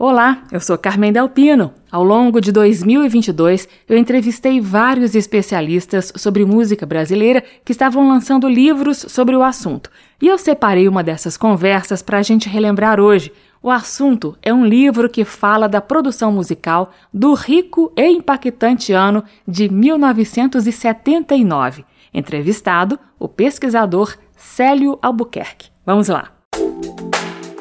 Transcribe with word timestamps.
Olá, 0.00 0.44
eu 0.52 0.60
sou 0.60 0.78
Carmen 0.78 1.12
Delpino. 1.12 1.74
Ao 1.90 2.04
longo 2.04 2.40
de 2.40 2.52
2022, 2.52 3.66
eu 3.88 3.98
entrevistei 3.98 4.60
vários 4.60 5.16
especialistas 5.16 6.12
sobre 6.14 6.44
música 6.44 6.86
brasileira 6.86 7.42
que 7.64 7.72
estavam 7.72 8.08
lançando 8.08 8.48
livros 8.48 8.98
sobre 9.08 9.34
o 9.34 9.42
assunto. 9.42 9.90
E 10.22 10.28
eu 10.28 10.38
separei 10.38 10.86
uma 10.86 11.02
dessas 11.02 11.36
conversas 11.36 12.00
para 12.00 12.18
a 12.18 12.22
gente 12.22 12.48
relembrar 12.48 13.00
hoje. 13.00 13.32
O 13.60 13.72
assunto 13.72 14.38
é 14.40 14.54
um 14.54 14.64
livro 14.64 15.08
que 15.08 15.24
fala 15.24 15.68
da 15.68 15.80
produção 15.80 16.30
musical 16.30 16.92
do 17.12 17.34
rico 17.34 17.92
e 17.96 18.06
impactante 18.06 18.92
ano 18.92 19.24
de 19.48 19.68
1979. 19.68 21.84
Entrevistado, 22.14 22.96
o 23.18 23.26
pesquisador 23.26 24.14
Célio 24.36 24.96
Albuquerque. 25.02 25.70
Vamos 25.84 26.06
lá. 26.06 26.30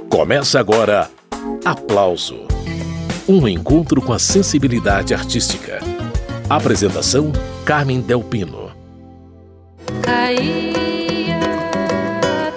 Começa 0.07 0.59
agora 0.59 1.16
Aplauso 1.65 2.47
Um 3.27 3.47
encontro 3.47 4.01
com 4.01 4.13
a 4.13 4.19
sensibilidade 4.19 5.13
artística. 5.13 5.79
Apresentação: 6.49 7.31
Carmen 7.65 7.99
Delpino. 7.99 8.71
Caía 10.01 11.39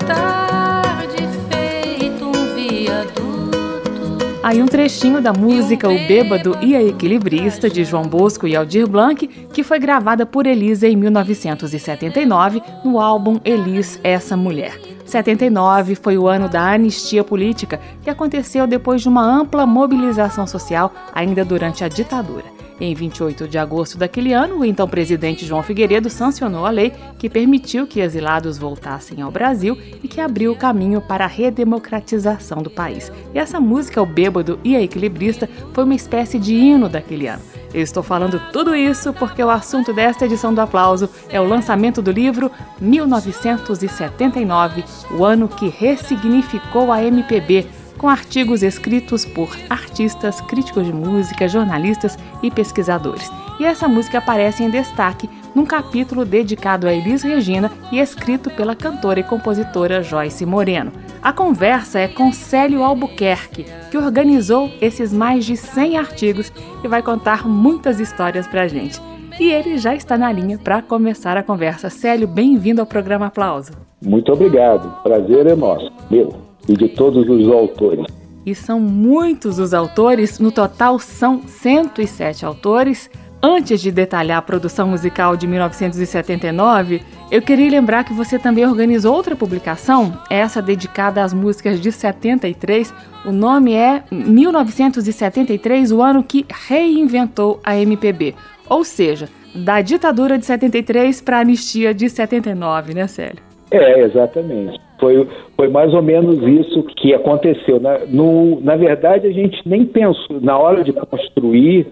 tarde 0.06 1.28
feito 1.51 2.24
um 2.24 2.54
viaduto. 2.54 4.40
Aí 4.42 4.62
um 4.62 4.66
trechinho 4.66 5.20
da 5.20 5.32
música 5.32 5.88
O 5.88 6.06
Bêbado 6.06 6.56
e 6.62 6.76
a 6.76 6.82
Equilibrista 6.82 7.68
de 7.68 7.84
João 7.84 8.04
Bosco 8.04 8.46
e 8.46 8.54
Aldir 8.54 8.88
Blanc, 8.88 9.26
que 9.26 9.65
foi 9.65 9.80
gravada 9.80 10.24
por 10.24 10.46
Elisa 10.46 10.87
em 10.87 10.95
1979 10.95 12.62
no 12.84 13.01
álbum 13.01 13.40
Elis 13.45 13.98
Essa 14.04 14.37
Mulher. 14.37 14.99
79 15.10 15.96
foi 15.96 16.16
o 16.16 16.28
ano 16.28 16.48
da 16.48 16.73
anistia 16.73 17.24
política, 17.24 17.80
que 18.02 18.09
aconteceu 18.09 18.66
depois 18.66 19.02
de 19.02 19.09
uma 19.09 19.23
ampla 19.23 19.66
mobilização 19.66 20.46
social 20.46 20.92
ainda 21.12 21.45
durante 21.45 21.82
a 21.82 21.88
ditadura. 21.88 22.45
Em 22.80 22.95
28 22.95 23.46
de 23.46 23.59
agosto 23.59 23.99
daquele 23.99 24.32
ano, 24.32 24.60
o 24.60 24.65
então 24.65 24.88
presidente 24.88 25.45
João 25.45 25.62
Figueiredo 25.62 26.09
sancionou 26.09 26.65
a 26.65 26.71
lei 26.71 26.95
que 27.18 27.29
permitiu 27.29 27.87
que 27.87 28.01
exilados 28.01 28.57
voltassem 28.57 29.21
ao 29.21 29.30
Brasil 29.30 29.76
e 30.02 30.09
que 30.09 30.21
abriu 30.21 30.52
o 30.52 30.57
caminho 30.57 31.02
para 31.02 31.24
a 31.24 31.29
redemocratização 31.29 32.62
do 32.62 32.71
país. 32.71 33.12
E 33.34 33.38
essa 33.38 33.60
música, 33.60 34.01
O 34.01 34.06
Bêbado 34.06 34.59
e 34.65 34.74
a 34.74 34.80
Equilibrista, 34.80 35.46
foi 35.74 35.84
uma 35.84 35.95
espécie 35.95 36.38
de 36.38 36.54
hino 36.54 36.88
daquele 36.88 37.27
ano. 37.27 37.49
Eu 37.73 37.82
estou 37.82 38.02
falando 38.02 38.43
tudo 38.52 38.74
isso 38.74 39.13
porque 39.13 39.43
o 39.43 39.51
assunto 39.51 39.93
desta 39.93 40.26
edição 40.26 40.52
do 40.52 40.60
Aplauso 40.60 41.09
é 41.29 41.40
o 41.40 41.45
lançamento 41.45 42.02
do 42.02 42.10
livro 42.10 42.51
1979, 42.80 44.85
o 45.12 45.24
ano 45.24 45.46
que 45.46 45.68
ressignificou 45.68 46.90
a 46.90 47.02
MPB, 47.02 47.68
com 47.96 48.09
artigos 48.09 48.62
escritos 48.62 49.24
por 49.24 49.57
artistas, 49.68 50.40
críticos 50.40 50.87
de 50.87 50.93
música, 50.93 51.49
jornalistas 51.49 52.18
e 52.43 52.51
pesquisadores. 52.51 53.30
E 53.60 53.65
essa 53.65 53.87
música 53.87 54.18
aparece 54.18 54.65
em 54.65 54.71
destaque 54.71 55.30
num 55.54 55.65
capítulo 55.65 56.24
dedicado 56.24 56.87
a 56.87 56.93
Elis 56.93 57.23
Regina 57.23 57.70
e 57.90 57.98
escrito 57.98 58.51
pela 58.51 58.74
cantora 58.74 59.20
e 59.20 59.24
compositora 59.24 60.02
Joyce 60.02 60.46
Moreno. 60.46 60.93
A 61.23 61.32
conversa 61.32 61.98
é 61.98 62.09
com 62.09 62.32
Célio 62.32 62.82
Albuquerque, 62.82 63.66
que 63.90 63.98
organizou 63.98 64.71
esses 64.81 65.12
mais 65.12 65.44
de 65.44 65.56
100 65.56 65.98
artigos 65.98 66.53
e 66.82 66.88
vai 66.88 67.03
contar 67.03 67.47
muitas 67.47 68.00
histórias 68.00 68.47
pra 68.47 68.69
gente. 68.69 69.00
E 69.38 69.50
ele 69.50 69.78
já 69.78 69.94
está 69.94 70.19
na 70.19 70.31
linha 70.31 70.59
para 70.59 70.82
começar 70.82 71.37
a 71.37 71.43
conversa. 71.43 71.88
Célio, 71.91 72.28
bem-vindo 72.28 72.81
ao 72.81 72.87
programa 72.87 73.26
Aplauso. 73.26 73.72
Muito 74.03 74.32
obrigado. 74.32 75.03
Prazer 75.03 75.47
é 75.47 75.54
nosso, 75.54 75.91
meu 76.10 76.50
e 76.69 76.76
de 76.76 76.88
todos 76.88 77.28
os 77.28 77.48
autores. 77.48 78.06
E 78.47 78.54
são 78.54 78.81
muitos 78.81 79.59
os 79.59 79.75
autores, 79.75 80.38
no 80.38 80.50
total 80.50 80.98
são 80.98 81.43
107 81.47 82.44
autores. 82.44 83.10
Antes 83.43 83.81
de 83.81 83.91
detalhar 83.91 84.37
a 84.37 84.43
produção 84.43 84.87
musical 84.87 85.34
de 85.34 85.47
1979, 85.47 87.00
eu 87.31 87.41
queria 87.41 87.71
lembrar 87.71 88.05
que 88.05 88.12
você 88.12 88.39
também 88.39 88.67
organizou 88.67 89.15
outra 89.15 89.34
publicação, 89.34 90.12
essa 90.28 90.61
dedicada 90.61 91.23
às 91.23 91.33
músicas 91.33 91.81
de 91.81 91.91
73. 91.91 92.93
O 93.25 93.33
nome 93.33 93.73
é 93.73 94.03
1973, 94.11 95.91
o 95.91 96.03
ano 96.03 96.23
que 96.23 96.45
reinventou 96.69 97.59
a 97.65 97.79
MPB. 97.79 98.34
Ou 98.69 98.84
seja, 98.84 99.27
da 99.55 99.81
ditadura 99.81 100.37
de 100.37 100.45
73 100.45 101.23
para 101.23 101.39
a 101.39 101.41
anistia 101.41 101.95
de 101.95 102.11
79, 102.11 102.93
né, 102.93 103.06
Célio? 103.06 103.43
É, 103.71 104.00
exatamente. 104.00 104.79
Foi, 104.99 105.27
foi 105.56 105.69
mais 105.69 105.95
ou 105.95 106.03
menos 106.03 106.43
isso 106.47 106.83
que 106.97 107.15
aconteceu. 107.15 107.81
Na, 107.81 108.00
no, 108.00 108.61
na 108.61 108.77
verdade, 108.77 109.27
a 109.27 109.33
gente 109.33 109.67
nem 109.67 109.87
pensou, 109.87 110.41
na 110.43 110.59
hora 110.59 110.84
de 110.84 110.93
construir, 110.93 111.87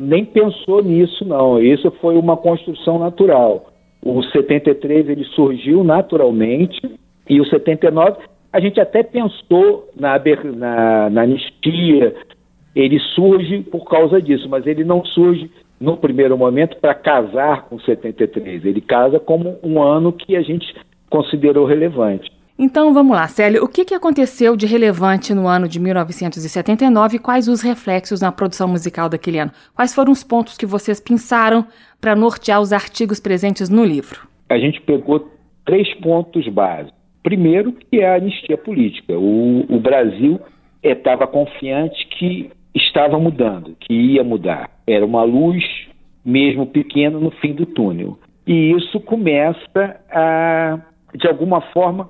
nem 0.00 0.24
pensou 0.24 0.82
nisso, 0.82 1.24
não. 1.24 1.60
Isso 1.62 1.90
foi 2.00 2.16
uma 2.16 2.36
construção 2.36 2.98
natural. 2.98 3.70
O 4.02 4.22
73 4.22 5.08
ele 5.08 5.24
surgiu 5.24 5.82
naturalmente 5.84 6.80
e 7.28 7.40
o 7.40 7.44
79 7.46 8.18
a 8.52 8.60
gente 8.60 8.80
até 8.80 9.02
pensou 9.02 9.88
na, 9.94 10.20
na, 10.56 11.10
na 11.10 11.22
anistia, 11.22 12.14
ele 12.74 12.98
surge 13.14 13.60
por 13.64 13.84
causa 13.84 14.22
disso, 14.22 14.48
mas 14.48 14.66
ele 14.66 14.84
não 14.84 15.04
surge 15.04 15.50
no 15.80 15.96
primeiro 15.96 16.36
momento 16.36 16.76
para 16.78 16.94
casar 16.94 17.68
com 17.68 17.78
73. 17.78 18.64
Ele 18.64 18.80
casa 18.80 19.20
como 19.20 19.58
um 19.62 19.82
ano 19.82 20.12
que 20.12 20.34
a 20.34 20.42
gente 20.42 20.74
considerou 21.10 21.66
relevante. 21.66 22.30
Então 22.58 22.92
vamos 22.92 23.16
lá, 23.16 23.28
Célio. 23.28 23.62
O 23.62 23.68
que, 23.68 23.84
que 23.84 23.94
aconteceu 23.94 24.56
de 24.56 24.66
relevante 24.66 25.32
no 25.32 25.46
ano 25.46 25.68
de 25.68 25.78
1979 25.78 27.16
e 27.16 27.20
quais 27.20 27.46
os 27.46 27.62
reflexos 27.62 28.20
na 28.20 28.32
produção 28.32 28.66
musical 28.66 29.08
daquele 29.08 29.38
ano? 29.38 29.52
Quais 29.76 29.94
foram 29.94 30.10
os 30.10 30.24
pontos 30.24 30.56
que 30.56 30.66
vocês 30.66 30.98
pensaram 30.98 31.64
para 32.00 32.16
nortear 32.16 32.60
os 32.60 32.72
artigos 32.72 33.20
presentes 33.20 33.68
no 33.68 33.84
livro? 33.84 34.26
A 34.48 34.58
gente 34.58 34.80
pegou 34.80 35.30
três 35.64 35.92
pontos 36.00 36.48
básicos. 36.48 36.98
Primeiro, 37.22 37.72
que 37.72 38.00
é 38.00 38.10
a 38.10 38.16
anistia 38.16 38.58
política. 38.58 39.16
O, 39.16 39.64
o 39.68 39.78
Brasil 39.78 40.40
estava 40.82 41.28
confiante 41.28 42.08
que 42.08 42.50
estava 42.74 43.20
mudando, 43.20 43.76
que 43.78 43.92
ia 43.92 44.24
mudar. 44.24 44.68
Era 44.84 45.06
uma 45.06 45.22
luz, 45.22 45.62
mesmo 46.24 46.66
pequena, 46.66 47.20
no 47.20 47.30
fim 47.30 47.52
do 47.52 47.66
túnel. 47.66 48.18
E 48.44 48.72
isso 48.72 48.98
começa 49.00 50.00
a, 50.10 50.80
de 51.14 51.28
alguma 51.28 51.60
forma, 51.60 52.08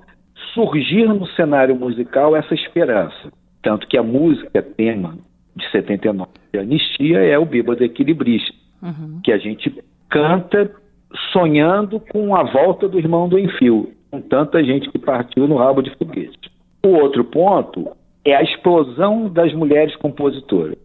surgir 0.59 1.07
no 1.07 1.25
cenário 1.27 1.73
musical 1.73 2.35
essa 2.35 2.53
esperança. 2.53 3.31
Tanto 3.61 3.87
que 3.87 3.97
a 3.97 4.03
música 4.03 4.61
tema 4.61 5.17
de 5.55 5.69
79 5.71 6.29
de 6.53 6.59
Anistia 6.59 7.19
é 7.19 7.37
o 7.39 7.45
Bêbado 7.45 7.83
Equilibrista, 7.83 8.53
uhum. 8.81 9.21
que 9.23 9.31
a 9.31 9.37
gente 9.37 9.73
canta 10.09 10.69
sonhando 11.31 11.99
com 11.99 12.35
a 12.35 12.43
volta 12.43 12.89
do 12.89 12.99
irmão 12.99 13.29
do 13.29 13.39
Enfio, 13.39 13.91
com 14.11 14.21
tanta 14.21 14.63
gente 14.63 14.89
que 14.89 14.99
partiu 14.99 15.47
no 15.47 15.55
rabo 15.55 15.81
de 15.81 15.95
foguete. 15.95 16.51
O 16.85 16.89
outro 16.89 17.23
ponto 17.23 17.91
é 18.25 18.35
a 18.35 18.43
explosão 18.43 19.29
das 19.29 19.53
mulheres 19.53 19.95
compositoras. 19.95 20.77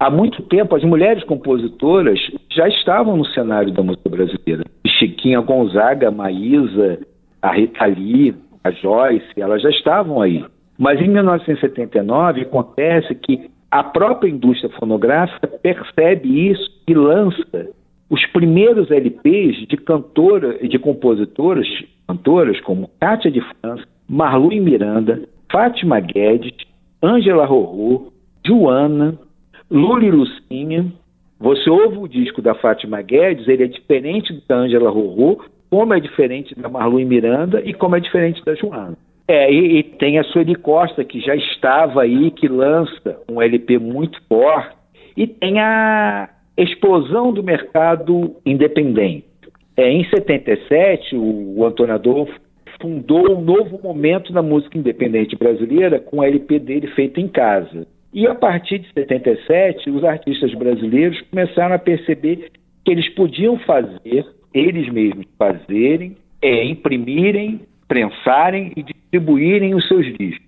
Há 0.00 0.10
muito 0.10 0.42
tempo, 0.42 0.74
as 0.74 0.82
mulheres 0.82 1.22
compositoras 1.24 2.18
já 2.50 2.66
estavam 2.66 3.16
no 3.16 3.24
cenário 3.26 3.72
da 3.72 3.84
música 3.84 4.08
brasileira. 4.08 4.64
Chiquinha 4.84 5.40
Gonzaga, 5.40 6.10
Maísa, 6.10 6.98
a 7.40 7.52
Rita 7.52 7.86
Lee, 7.86 8.34
a 8.64 8.70
Joyce, 8.70 9.26
elas 9.36 9.62
já 9.62 9.70
estavam 9.70 10.20
aí. 10.20 10.44
Mas 10.78 11.00
em 11.00 11.08
1979 11.08 12.42
acontece 12.42 13.14
que 13.14 13.50
a 13.70 13.82
própria 13.82 14.28
indústria 14.28 14.70
fonográfica 14.78 15.48
percebe 15.48 16.50
isso 16.50 16.70
e 16.86 16.94
lança 16.94 17.70
os 18.10 18.24
primeiros 18.26 18.90
LPs 18.90 19.66
de 19.66 19.76
cantora 19.78 20.58
e 20.60 20.68
de 20.68 20.78
compositoras, 20.78 21.66
cantoras 22.06 22.60
como 22.60 22.90
Cátia 23.00 23.30
de 23.30 23.40
França, 23.40 23.84
Marlui 24.06 24.60
Miranda, 24.60 25.22
Fátima 25.50 25.98
Guedes, 26.00 26.52
Ângela 27.02 27.46
Rorô, 27.46 28.12
Joana, 28.46 29.18
Lula 29.70 30.04
e 30.04 30.10
Lucinha. 30.10 30.92
Você 31.40 31.70
ouve 31.70 31.96
o 31.96 32.08
disco 32.08 32.42
da 32.42 32.54
Fátima 32.54 33.00
Guedes, 33.00 33.48
ele 33.48 33.64
é 33.64 33.66
diferente 33.66 34.42
da 34.46 34.56
Ângela 34.56 34.90
Rorô, 34.90 35.42
como 35.72 35.94
é 35.94 36.00
diferente 36.00 36.54
da 36.54 36.68
Marlui 36.68 37.02
Miranda 37.02 37.62
e 37.64 37.72
como 37.72 37.96
é 37.96 38.00
diferente 38.00 38.44
da 38.44 38.54
Joana. 38.54 38.94
É, 39.26 39.50
e, 39.50 39.78
e, 39.78 39.82
tem 39.82 40.18
a 40.18 40.24
Sueli 40.24 40.54
Costa, 40.54 41.02
que 41.02 41.18
já 41.18 41.34
estava 41.34 42.02
aí, 42.02 42.30
que 42.30 42.46
lança 42.46 43.18
um 43.26 43.40
LP 43.40 43.78
muito 43.78 44.20
forte, 44.28 44.76
e 45.16 45.26
tem 45.26 45.58
a 45.60 46.28
explosão 46.58 47.32
do 47.32 47.42
mercado 47.42 48.36
independente. 48.44 49.24
É, 49.74 49.90
em 49.90 50.04
77, 50.10 51.16
o, 51.16 51.60
o 51.60 51.64
Antônio 51.64 51.94
Adolfo 51.94 52.38
fundou 52.78 53.34
um 53.34 53.40
novo 53.40 53.80
momento 53.82 54.30
na 54.30 54.42
música 54.42 54.76
independente 54.76 55.34
brasileira 55.36 55.98
com 55.98 56.18
o 56.18 56.22
LP 56.22 56.58
dele 56.58 56.88
feito 56.88 57.18
em 57.18 57.28
casa. 57.28 57.86
E 58.12 58.26
a 58.26 58.34
partir 58.34 58.80
de 58.80 58.92
77, 58.92 59.88
os 59.88 60.04
artistas 60.04 60.52
brasileiros 60.52 61.18
começaram 61.30 61.74
a 61.74 61.78
perceber 61.78 62.50
que 62.84 62.92
eles 62.92 63.08
podiam 63.14 63.58
fazer 63.60 64.26
eles 64.54 64.88
mesmos 64.92 65.26
fazerem, 65.38 66.16
é, 66.40 66.64
imprimirem, 66.64 67.60
prensarem 67.86 68.72
e 68.76 68.82
distribuírem 68.82 69.74
os 69.74 69.86
seus 69.86 70.06
discos. 70.16 70.46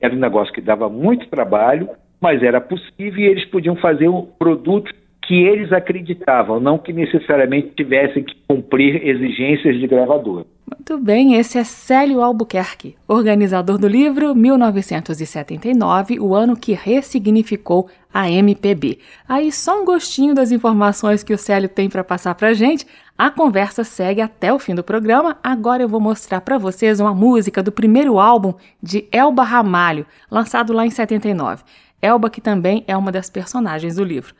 Era 0.00 0.14
um 0.14 0.18
negócio 0.18 0.52
que 0.52 0.60
dava 0.60 0.88
muito 0.88 1.28
trabalho, 1.28 1.88
mas 2.20 2.42
era 2.42 2.60
possível 2.60 3.18
e 3.18 3.26
eles 3.26 3.44
podiam 3.46 3.76
fazer 3.76 4.08
um 4.08 4.22
produto 4.22 4.92
que 5.22 5.34
eles 5.34 5.72
acreditavam, 5.72 6.60
não 6.60 6.78
que 6.78 6.92
necessariamente 6.92 7.74
tivessem 7.76 8.24
que 8.24 8.34
cumprir 8.48 9.06
exigências 9.06 9.78
de 9.78 9.86
gravador. 9.86 10.44
Muito 10.64 10.98
bem, 10.98 11.34
esse 11.34 11.58
é 11.58 11.64
Célio 11.64 12.22
Albuquerque, 12.22 12.96
organizador 13.08 13.78
do 13.78 13.88
livro 13.88 14.34
1979, 14.34 16.20
o 16.20 16.34
ano 16.34 16.56
que 16.56 16.72
ressignificou 16.72 17.88
a 18.14 18.30
MPB. 18.30 18.98
Aí 19.28 19.50
só 19.50 19.80
um 19.80 19.84
gostinho 19.84 20.34
das 20.34 20.52
informações 20.52 21.22
que 21.22 21.34
o 21.34 21.38
Célio 21.38 21.68
tem 21.68 21.88
para 21.88 22.04
passar 22.04 22.34
para 22.34 22.54
gente. 22.54 22.86
A 23.18 23.30
conversa 23.30 23.84
segue 23.84 24.20
até 24.20 24.52
o 24.52 24.58
fim 24.58 24.74
do 24.74 24.84
programa. 24.84 25.36
Agora 25.42 25.82
eu 25.82 25.88
vou 25.88 26.00
mostrar 26.00 26.40
para 26.40 26.58
vocês 26.58 27.00
uma 27.00 27.14
música 27.14 27.62
do 27.62 27.72
primeiro 27.72 28.18
álbum 28.18 28.54
de 28.82 29.06
Elba 29.10 29.42
Ramalho, 29.42 30.06
lançado 30.30 30.72
lá 30.72 30.86
em 30.86 30.90
79. 30.90 31.64
Elba 32.00 32.30
que 32.30 32.40
também 32.40 32.84
é 32.86 32.96
uma 32.96 33.12
das 33.12 33.28
personagens 33.28 33.96
do 33.96 34.04
livro. 34.04 34.34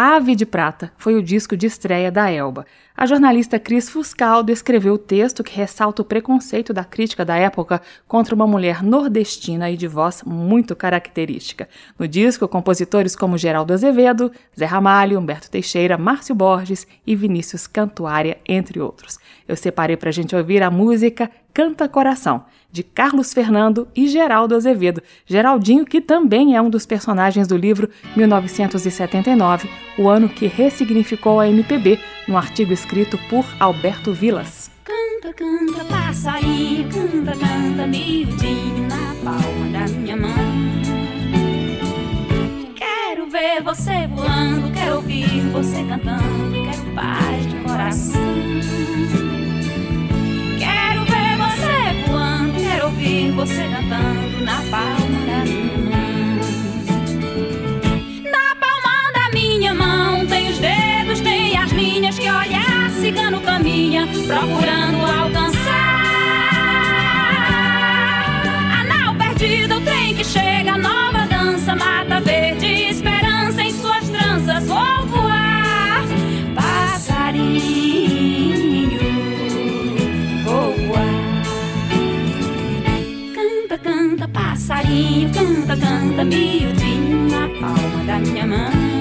Ave 0.00 0.36
de 0.36 0.46
Prata 0.46 0.92
foi 0.96 1.16
o 1.16 1.22
disco 1.22 1.56
de 1.56 1.66
estreia 1.66 2.12
da 2.12 2.30
Elba. 2.30 2.64
A 3.00 3.06
jornalista 3.06 3.60
Cris 3.60 3.88
Fuscaldo 3.88 4.50
escreveu 4.50 4.94
o 4.94 4.98
texto 4.98 5.44
que 5.44 5.54
ressalta 5.54 6.02
o 6.02 6.04
preconceito 6.04 6.72
da 6.72 6.82
crítica 6.82 7.24
da 7.24 7.36
época 7.36 7.80
contra 8.08 8.34
uma 8.34 8.44
mulher 8.44 8.82
nordestina 8.82 9.70
e 9.70 9.76
de 9.76 9.86
voz 9.86 10.24
muito 10.26 10.74
característica. 10.74 11.68
No 11.96 12.08
disco, 12.08 12.48
compositores 12.48 13.14
como 13.14 13.38
Geraldo 13.38 13.72
Azevedo, 13.72 14.32
Zé 14.58 14.64
Ramalho, 14.64 15.16
Humberto 15.16 15.48
Teixeira, 15.48 15.96
Márcio 15.96 16.34
Borges 16.34 16.88
e 17.06 17.14
Vinícius 17.14 17.68
Cantuária, 17.68 18.38
entre 18.44 18.80
outros. 18.80 19.20
Eu 19.46 19.54
separei 19.54 19.96
para 19.96 20.08
a 20.08 20.12
gente 20.12 20.34
ouvir 20.34 20.60
a 20.60 20.68
música 20.70 21.30
Canta 21.54 21.88
Coração, 21.88 22.44
de 22.70 22.82
Carlos 22.82 23.32
Fernando 23.32 23.88
e 23.96 24.06
Geraldo 24.06 24.54
Azevedo. 24.54 25.02
Geraldinho, 25.24 25.84
que 25.84 26.00
também 26.00 26.54
é 26.54 26.62
um 26.62 26.70
dos 26.70 26.84
personagens 26.84 27.48
do 27.48 27.56
livro 27.56 27.88
1979, 28.14 29.68
o 29.98 30.08
ano 30.08 30.28
que 30.28 30.46
ressignificou 30.46 31.40
a 31.40 31.48
MPB, 31.48 31.98
num 32.28 32.36
artigo 32.36 32.72
escrito 32.72 32.87
por 33.28 33.44
Alberto 33.60 34.14
Vilas. 34.14 34.70
Canta, 34.82 35.34
canta, 35.34 35.84
passarinho, 35.84 36.88
canta, 36.88 37.32
canta, 37.32 37.86
miudinho 37.86 38.88
na 38.88 39.14
palma 39.22 39.68
da 39.72 39.88
minha 39.88 40.16
mão. 40.16 40.32
Quero 42.74 43.28
ver 43.30 43.62
você 43.62 44.06
voando, 44.06 44.72
quero 44.72 44.96
ouvir 44.96 45.40
você 45.52 45.84
cantando, 45.84 46.64
quero 46.64 46.94
paz 46.94 47.46
de 47.46 47.56
coração. 47.56 48.58
ouvir 52.88 53.30
você 53.32 53.68
cantando 53.68 54.44
na 54.44 54.62
palma 54.70 55.26
da 55.26 55.44
minha 55.44 55.62
mão. 55.62 55.67
Procurando 64.06 65.04
alcançar. 65.04 66.52
Anal 68.80 69.14
perdido, 69.14 69.76
o 69.76 69.80
trem 69.80 70.14
que 70.14 70.24
chega, 70.24 70.76
nova 70.78 71.26
dança, 71.26 71.74
mata 71.74 72.20
verde, 72.20 72.66
esperança 72.90 73.62
em 73.62 73.72
suas 73.72 74.08
tranças. 74.08 74.66
Vou 74.66 75.06
voar, 75.06 76.04
passarinho. 76.54 77.78
passarinho 84.68 85.30
canta, 85.32 85.76
canta 85.76 86.24
miudinho 86.24 87.30
na 87.30 87.48
palma 87.60 88.04
da 88.04 88.18
minha 88.18 88.46
mão. 88.46 88.97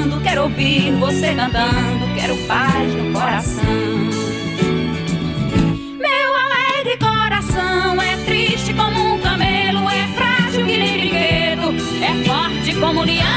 Voando, 0.00 0.20
quero 0.20 0.44
ouvir 0.44 0.92
você 0.92 1.34
cantando, 1.34 2.14
quero 2.14 2.36
paz 2.46 2.94
no 2.94 3.12
coração. 3.12 3.64
Meu 5.98 6.36
alegre 6.36 6.96
coração 6.98 8.00
é 8.00 8.16
triste 8.24 8.72
como 8.74 9.14
um 9.14 9.18
camelo, 9.20 9.88
é 9.88 10.06
frágil 10.14 10.64
que 10.66 10.76
nem 10.76 10.98
brinquedo, 10.98 11.74
é 12.02 12.24
forte 12.24 12.74
como 12.76 13.02
leão. 13.02 13.29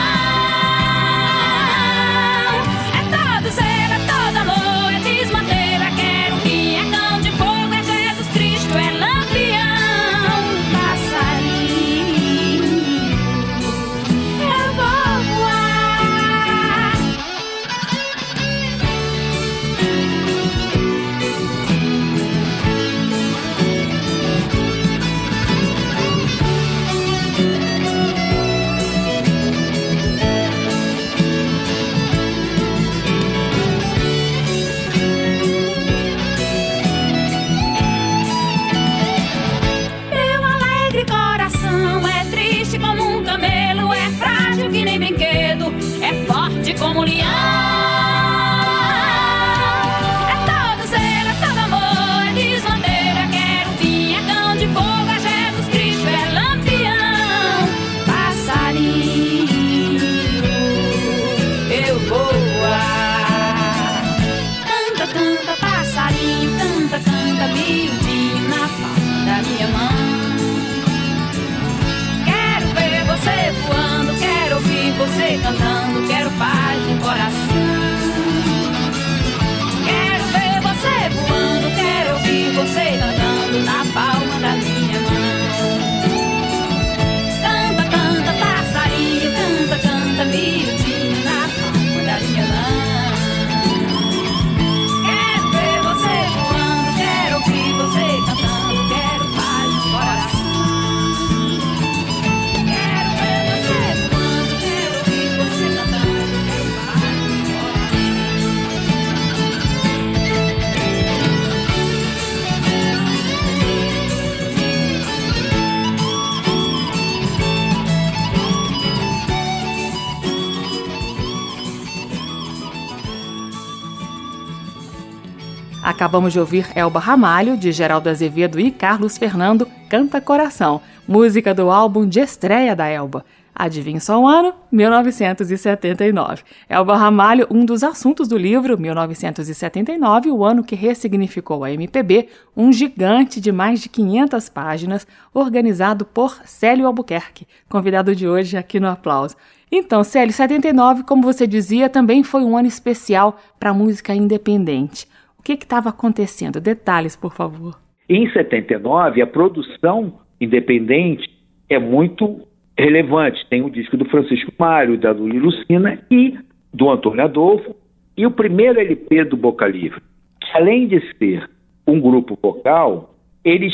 Acabamos 126.13 126.33
de 126.33 126.39
ouvir 126.39 126.67
Elba 126.75 126.99
Ramalho, 126.99 127.57
de 127.57 127.71
Geraldo 127.71 128.07
Azevedo 128.07 128.59
e 128.59 128.69
Carlos 128.69 129.17
Fernando, 129.17 129.67
Canta 129.89 130.21
Coração, 130.21 130.79
música 131.07 131.55
do 131.55 131.71
álbum 131.71 132.07
de 132.07 132.19
estreia 132.19 132.75
da 132.75 132.87
Elba. 132.87 133.25
Adivinhe 133.55 133.99
só 133.99 134.21
o 134.21 134.27
ano? 134.27 134.53
1979. 134.71 136.43
Elba 136.69 136.95
Ramalho, 136.95 137.47
um 137.49 137.65
dos 137.65 137.83
assuntos 137.83 138.27
do 138.27 138.37
livro 138.37 138.79
1979, 138.79 140.29
o 140.29 140.45
ano 140.45 140.63
que 140.63 140.75
ressignificou 140.75 141.63
a 141.63 141.71
MPB, 141.71 142.29
um 142.55 142.71
gigante 142.71 143.41
de 143.41 143.51
mais 143.51 143.81
de 143.81 143.89
500 143.89 144.49
páginas, 144.49 145.07
organizado 145.33 146.05
por 146.05 146.41
Célio 146.45 146.85
Albuquerque, 146.85 147.47
convidado 147.67 148.15
de 148.15 148.27
hoje 148.27 148.55
aqui 148.55 148.79
no 148.79 148.87
Aplauso. 148.87 149.35
Então, 149.71 150.03
Célio, 150.03 150.31
79, 150.31 151.01
como 151.05 151.23
você 151.23 151.47
dizia, 151.47 151.89
também 151.89 152.21
foi 152.21 152.43
um 152.43 152.55
ano 152.55 152.67
especial 152.67 153.39
para 153.59 153.71
a 153.71 153.73
música 153.73 154.13
independente. 154.13 155.11
O 155.43 155.45
que 155.45 155.51
estava 155.55 155.89
acontecendo? 155.89 156.61
Detalhes, 156.61 157.17
por 157.17 157.33
favor. 157.33 157.77
Em 158.07 158.31
79, 158.31 159.21
a 159.21 159.27
produção 159.27 160.21
independente 160.39 161.29
é 161.69 161.77
muito 161.77 162.47
relevante. 162.79 163.45
Tem 163.49 163.61
o 163.61 163.69
disco 163.69 163.97
do 163.97 164.05
Francisco 164.05 164.53
Mário, 164.57 164.97
da 164.97 165.11
Luli 165.11 165.39
Lucina 165.39 165.99
e 166.09 166.39
do 166.73 166.89
Antônio 166.89 167.25
Adolfo, 167.25 167.75
e 168.15 168.25
o 168.25 168.31
primeiro 168.31 168.79
LP 168.79 169.25
do 169.25 169.35
Boca 169.35 169.67
Livre, 169.67 170.01
que 170.39 170.57
além 170.57 170.87
de 170.87 171.01
ser 171.17 171.49
um 171.85 171.99
grupo 171.99 172.39
vocal, 172.41 173.13
eles 173.43 173.73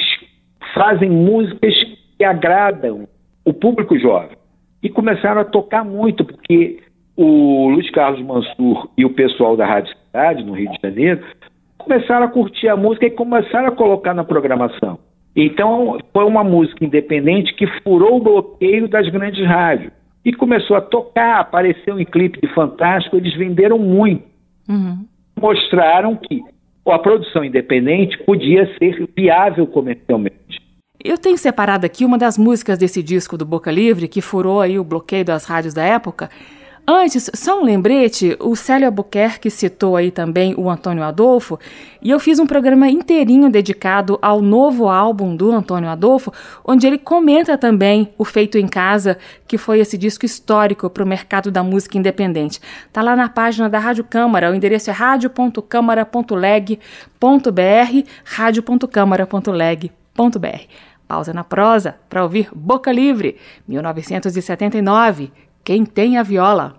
fazem 0.73 1.11
músicas 1.11 1.75
que 2.17 2.23
agradam 2.23 3.07
o 3.45 3.53
público 3.53 3.95
jovem. 3.99 4.35
E 4.81 4.89
começaram 4.89 5.41
a 5.41 5.45
tocar 5.45 5.85
muito, 5.85 6.25
porque 6.25 6.79
o 7.15 7.69
Luiz 7.69 7.91
Carlos 7.91 8.25
Mansur 8.25 8.89
e 8.97 9.05
o 9.05 9.13
pessoal 9.13 9.55
da 9.55 9.67
Rádio 9.67 9.93
Cidade, 10.05 10.43
no 10.43 10.53
Rio 10.53 10.71
de 10.71 10.79
Janeiro, 10.81 11.21
começaram 11.89 12.27
a 12.27 12.29
curtir 12.29 12.67
a 12.67 12.77
música 12.77 13.07
e 13.07 13.09
começaram 13.09 13.67
a 13.67 13.71
colocar 13.71 14.13
na 14.13 14.23
programação. 14.23 14.99
Então, 15.35 15.97
foi 16.13 16.23
uma 16.23 16.43
música 16.43 16.85
independente 16.85 17.55
que 17.55 17.65
furou 17.81 18.17
o 18.17 18.23
bloqueio 18.23 18.87
das 18.87 19.09
grandes 19.09 19.43
rádios 19.43 19.91
e 20.23 20.31
começou 20.31 20.77
a 20.77 20.81
tocar, 20.81 21.39
apareceu 21.39 21.99
em 21.99 22.05
clipe 22.05 22.39
de 22.39 22.53
Fantástico, 22.53 23.17
eles 23.17 23.35
venderam 23.35 23.79
muito. 23.79 24.23
Uhum. 24.69 25.03
Mostraram 25.41 26.15
que 26.15 26.43
a 26.87 26.99
produção 26.99 27.43
independente 27.43 28.17
podia 28.23 28.67
ser 28.77 29.07
viável 29.15 29.65
comercialmente. 29.65 30.61
Eu 31.03 31.17
tenho 31.17 31.37
separado 31.37 31.85
aqui 31.85 32.05
uma 32.05 32.17
das 32.17 32.37
músicas 32.37 32.77
desse 32.77 33.01
disco 33.01 33.37
do 33.37 33.45
Boca 33.45 33.71
Livre, 33.71 34.07
que 34.07 34.21
furou 34.21 34.61
aí 34.61 34.77
o 34.77 34.83
bloqueio 34.83 35.25
das 35.25 35.45
rádios 35.45 35.73
da 35.73 35.83
época, 35.83 36.29
Antes, 36.91 37.29
só 37.35 37.61
um 37.61 37.63
lembrete, 37.63 38.35
o 38.39 38.55
Célio 38.55 38.87
Albuquerque 38.87 39.51
citou 39.51 39.95
aí 39.95 40.09
também 40.09 40.55
o 40.57 40.67
Antônio 40.67 41.03
Adolfo, 41.03 41.59
e 42.01 42.09
eu 42.09 42.19
fiz 42.19 42.39
um 42.39 42.47
programa 42.47 42.89
inteirinho 42.89 43.47
dedicado 43.47 44.17
ao 44.23 44.41
novo 44.41 44.89
álbum 44.89 45.35
do 45.35 45.51
Antônio 45.51 45.87
Adolfo, 45.87 46.33
onde 46.65 46.87
ele 46.87 46.97
comenta 46.97 47.55
também 47.59 48.11
o 48.17 48.25
Feito 48.25 48.57
em 48.57 48.67
Casa, 48.67 49.19
que 49.47 49.55
foi 49.55 49.79
esse 49.79 49.99
disco 49.99 50.25
histórico 50.25 50.89
para 50.89 51.03
o 51.03 51.07
mercado 51.07 51.51
da 51.51 51.61
música 51.61 51.95
independente. 51.95 52.59
Tá 52.91 53.03
lá 53.03 53.15
na 53.15 53.29
página 53.29 53.69
da 53.69 53.77
Rádio 53.77 54.03
Câmara, 54.03 54.49
o 54.49 54.55
endereço 54.55 54.89
é 54.89 54.93
radio.câmara.leg.br, 54.93 56.79
radio.câmara.leg.br. 58.23 60.63
Pausa 61.07 61.33
na 61.33 61.43
prosa 61.43 61.97
para 62.09 62.23
ouvir 62.23 62.49
Boca 62.51 62.91
Livre, 62.91 63.37
1979 63.67 65.31
quem 65.63 65.85
tem 65.85 66.17
a 66.17 66.23
viola. 66.23 66.75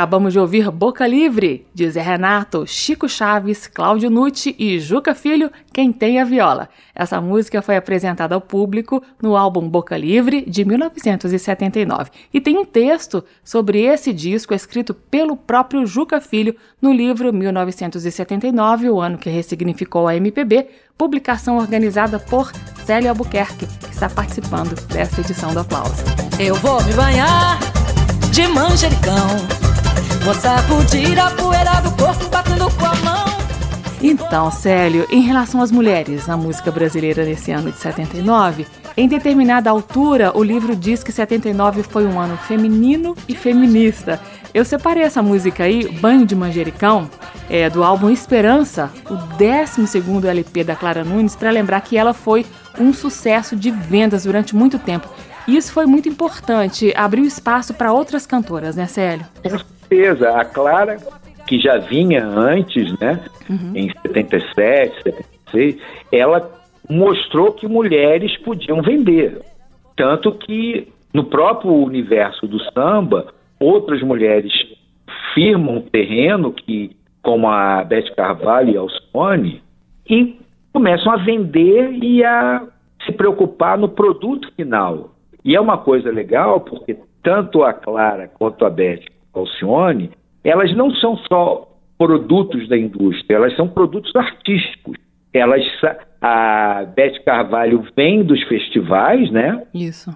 Acabamos 0.00 0.32
de 0.32 0.38
ouvir 0.38 0.70
Boca 0.70 1.06
Livre, 1.06 1.66
de 1.74 1.90
Zé 1.90 2.00
Renato, 2.00 2.66
Chico 2.66 3.06
Chaves, 3.06 3.66
Cláudio 3.66 4.08
Nucci 4.08 4.56
e 4.58 4.80
Juca 4.80 5.14
Filho, 5.14 5.50
Quem 5.74 5.92
Tem 5.92 6.18
a 6.18 6.24
Viola. 6.24 6.70
Essa 6.94 7.20
música 7.20 7.60
foi 7.60 7.76
apresentada 7.76 8.34
ao 8.34 8.40
público 8.40 9.02
no 9.20 9.36
álbum 9.36 9.68
Boca 9.68 9.98
Livre, 9.98 10.42
de 10.48 10.64
1979. 10.64 12.10
E 12.32 12.40
tem 12.40 12.56
um 12.56 12.64
texto 12.64 13.22
sobre 13.44 13.82
esse 13.82 14.10
disco 14.10 14.54
escrito 14.54 14.94
pelo 14.94 15.36
próprio 15.36 15.84
Juca 15.84 16.18
Filho 16.18 16.56
no 16.80 16.94
livro 16.94 17.30
1979, 17.30 18.88
o 18.88 19.02
ano 19.02 19.18
que 19.18 19.28
ressignificou 19.28 20.08
a 20.08 20.16
MPB, 20.16 20.66
publicação 20.96 21.58
organizada 21.58 22.18
por 22.18 22.50
Célia 22.86 23.10
Albuquerque, 23.10 23.66
que 23.66 23.92
está 23.92 24.08
participando 24.08 24.74
desta 24.86 25.20
edição 25.20 25.52
do 25.52 25.60
Aplauso. 25.60 26.02
Eu 26.38 26.54
vou 26.54 26.82
me 26.84 26.94
banhar 26.94 27.58
de 28.32 28.48
manjericão 28.48 29.60
Vou 30.22 30.34
sacudir 30.34 31.18
a 31.18 31.30
poeira 31.30 31.80
do 31.80 31.90
corpo 31.92 32.28
batendo 32.28 32.70
com 32.76 32.84
a 32.84 32.94
mão. 32.96 33.24
Então, 34.02 34.50
Célio, 34.50 35.06
em 35.10 35.22
relação 35.22 35.62
às 35.62 35.70
mulheres 35.70 36.26
na 36.26 36.36
música 36.36 36.70
brasileira 36.70 37.24
nesse 37.24 37.50
ano 37.50 37.72
de 37.72 37.78
79, 37.78 38.66
em 38.96 39.08
determinada 39.08 39.70
altura, 39.70 40.36
o 40.36 40.42
livro 40.42 40.76
diz 40.76 41.02
que 41.02 41.10
79 41.10 41.82
foi 41.82 42.06
um 42.06 42.20
ano 42.20 42.36
feminino 42.36 43.16
e 43.28 43.34
feminista. 43.34 44.20
Eu 44.52 44.64
separei 44.64 45.02
essa 45.02 45.22
música 45.22 45.64
aí, 45.64 45.88
Banho 46.00 46.26
de 46.26 46.36
Manjericão, 46.36 47.10
é, 47.48 47.70
do 47.70 47.82
álbum 47.82 48.10
Esperança, 48.10 48.90
o 49.08 49.14
12 49.14 50.28
LP 50.28 50.64
da 50.64 50.76
Clara 50.76 51.02
Nunes, 51.02 51.34
para 51.34 51.50
lembrar 51.50 51.80
que 51.80 51.96
ela 51.96 52.12
foi 52.12 52.44
um 52.78 52.92
sucesso 52.92 53.56
de 53.56 53.70
vendas 53.70 54.24
durante 54.24 54.54
muito 54.54 54.78
tempo. 54.78 55.08
E 55.48 55.56
isso 55.56 55.72
foi 55.72 55.86
muito 55.86 56.08
importante, 56.08 56.92
abriu 56.94 57.24
espaço 57.24 57.72
para 57.72 57.92
outras 57.92 58.26
cantoras, 58.26 58.76
né, 58.76 58.86
Célio? 58.86 59.26
Certeza. 59.90 60.30
A 60.30 60.44
Clara, 60.44 60.96
que 61.46 61.58
já 61.58 61.78
vinha 61.78 62.24
antes, 62.24 62.96
né, 63.00 63.20
uhum. 63.48 63.72
em 63.74 63.90
77, 63.90 65.02
76, 65.02 65.76
ela 66.12 66.50
mostrou 66.88 67.52
que 67.52 67.66
mulheres 67.66 68.36
podiam 68.38 68.80
vender. 68.80 69.42
Tanto 69.96 70.32
que 70.32 70.88
no 71.12 71.24
próprio 71.24 71.72
universo 71.72 72.46
do 72.46 72.58
samba, 72.72 73.34
outras 73.58 74.00
mulheres 74.02 74.52
firmam 75.34 75.82
terreno, 75.82 76.52
que, 76.52 76.96
como 77.22 77.48
a 77.48 77.84
Beth 77.84 78.14
Carvalho 78.16 78.70
e 78.70 78.76
a 78.76 78.80
Alcione, 78.80 79.62
e 80.08 80.38
começam 80.72 81.12
a 81.12 81.16
vender 81.16 81.92
e 82.02 82.24
a 82.24 82.62
se 83.04 83.12
preocupar 83.12 83.76
no 83.76 83.88
produto 83.88 84.50
final. 84.54 85.10
E 85.44 85.56
é 85.56 85.60
uma 85.60 85.78
coisa 85.78 86.10
legal, 86.10 86.60
porque 86.60 86.96
tanto 87.22 87.62
a 87.62 87.72
Clara 87.72 88.28
quanto 88.28 88.64
a 88.64 88.70
Beth 88.70 89.04
Alcione, 89.34 90.10
elas 90.44 90.74
não 90.74 90.90
são 90.96 91.16
só 91.16 91.68
produtos 91.98 92.68
da 92.68 92.76
indústria, 92.76 93.36
elas 93.36 93.54
são 93.56 93.68
produtos 93.68 94.14
artísticos. 94.16 94.96
Elas, 95.32 95.62
a 96.20 96.84
Beth 96.96 97.22
Carvalho 97.24 97.84
vem 97.94 98.22
dos 98.24 98.42
festivais, 98.44 99.30
né? 99.30 99.64
Isso. 99.72 100.10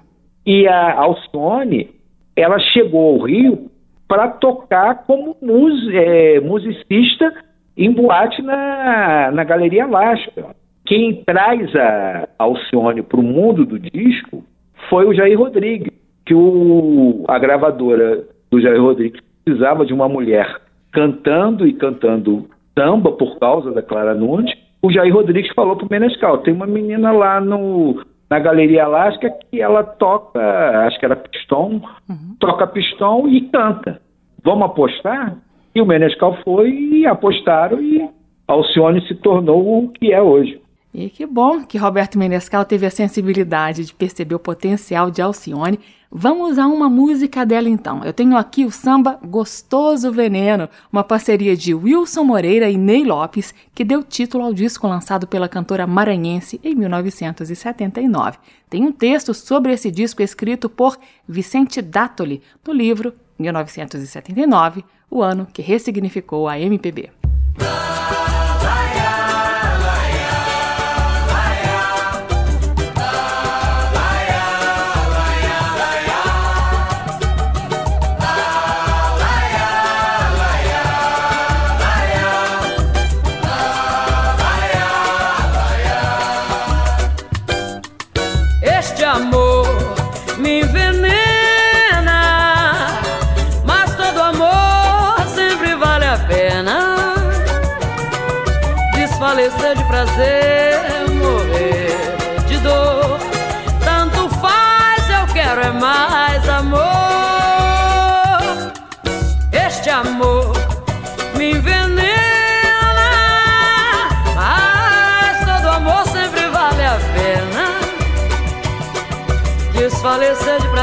E 0.47 0.67
a 0.67 0.95
Alcione, 0.95 1.91
ela 2.35 2.59
chegou 2.59 3.15
ao 3.15 3.27
Rio 3.27 3.71
para 4.09 4.29
tocar 4.29 5.05
como 5.07 5.37
mus, 5.41 5.89
é, 5.93 6.41
musicista 6.41 7.33
em 7.77 7.93
boate 7.93 8.43
na, 8.43 9.31
na 9.33 9.45
Galeria 9.45 9.85
Alaska. 9.85 10.55
Quem 10.85 11.25
traz 11.25 11.75
a 11.77 12.29
Alcione 12.39 13.03
para 13.03 13.21
o 13.21 13.23
mundo 13.23 13.65
do 13.65 13.79
disco 13.79 14.45
foi 14.89 15.07
o 15.07 15.15
Jair 15.15 15.39
Rodrigues, 15.39 15.93
que 16.27 16.35
o, 16.35 17.25
a 17.29 17.39
gravadora 17.39 18.25
do 18.55 18.61
Jair 18.61 18.81
Rodrigues 18.81 19.21
precisava 19.45 19.85
de 19.85 19.93
uma 19.93 20.09
mulher 20.09 20.61
cantando 20.93 21.67
e 21.67 21.73
cantando 21.73 22.49
samba 22.79 23.11
por 23.13 23.39
causa 23.39 23.73
da 23.73 23.83
Clara 23.83 24.15
Nunes. 24.15 24.55
O 24.81 24.93
Jair 24.93 25.13
Rodrigues 25.13 25.53
falou 25.55 25.77
para 25.77 25.87
o 25.87 25.91
Menescal, 25.91 26.39
tem 26.39 26.55
uma 26.55 26.67
menina 26.67 27.11
lá 27.11 27.41
no, 27.41 28.01
na 28.31 28.39
Galeria 28.39 28.85
Alaska 28.85 29.29
que 29.51 29.61
ela 29.61 29.83
toca, 29.83 30.41
acho 30.87 30.99
que 31.01 31.05
era 31.05 31.17
pistão, 31.17 31.83
uhum. 32.09 32.37
toca 32.39 32.67
pistão 32.67 33.29
e 33.29 33.41
canta. 33.49 34.01
Vamos 34.45 34.67
apostar? 34.67 35.37
E 35.75 35.81
o 35.81 35.87
Menescal 35.87 36.39
foi 36.45 36.71
e 36.71 37.07
apostaram 37.07 37.83
e 37.83 38.09
Alcione 38.47 39.01
se 39.09 39.17
tornou 39.17 39.85
o 39.85 39.89
que 39.89 40.13
é 40.13 40.23
hoje. 40.23 40.61
E 40.95 41.11
que 41.11 41.27
bom 41.27 41.65
que 41.65 41.77
Roberto 41.77 42.17
Menescal 42.17 42.65
teve 42.65 42.87
a 42.87 42.91
sensibilidade 42.91 43.85
de 43.85 43.93
perceber 43.93 44.37
o 44.37 44.39
potencial 44.39 45.11
de 45.11 45.21
Alcione. 45.21 45.81
Vamos 46.09 46.57
a 46.57 46.69
uma 46.69 46.89
música 46.89 47.45
dela 47.45 47.69
então. 47.69 48.05
Eu 48.05 48.13
tenho 48.13 48.37
aqui 48.37 48.65
o 48.65 48.71
samba 48.71 49.19
Gostoso 49.25 50.13
Veneno, 50.13 50.69
uma 50.93 51.03
parceria 51.03 51.57
de 51.57 51.75
Wilson 51.75 52.23
Moreira 52.23 52.71
e 52.71 52.79
Ney 52.79 53.03
Lopes, 53.03 53.53
que 53.75 53.83
deu 53.83 54.05
título 54.05 54.45
ao 54.45 54.55
disco 54.55 54.87
lançado 54.87 55.27
pela 55.27 55.49
cantora 55.49 55.85
maranhense 55.85 56.61
em 56.63 56.77
1979. 56.77 58.39
Tem 58.71 58.85
um 58.85 58.93
texto 58.93 59.35
sobre 59.35 59.73
esse 59.73 59.91
disco 59.91 60.23
escrito 60.23 60.69
por 60.69 60.97
Vicente 61.29 61.83
Dátoli, 61.83 62.41
no 62.65 62.73
livro 62.73 63.13
1979, 63.37 64.85
o 65.11 65.25
ano 65.25 65.45
que 65.53 65.61
ressignificou 65.61 66.49
a 66.49 66.57
MPB. 66.57 67.11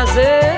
Prazer, 0.03 0.50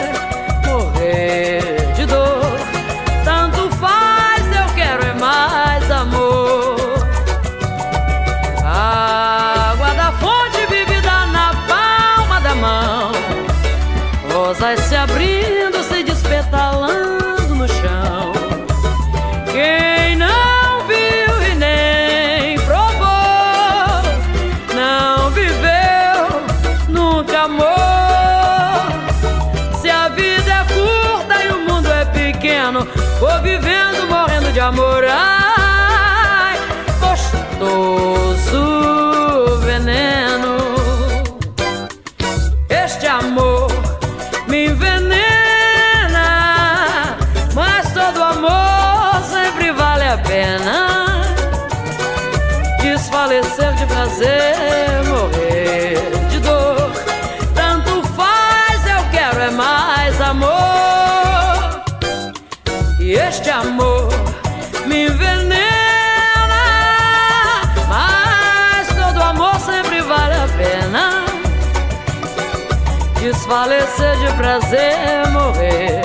falecer 73.53 74.17
de 74.17 74.33
prazer, 74.33 74.79
é 74.79 75.27
morrer 75.29 76.01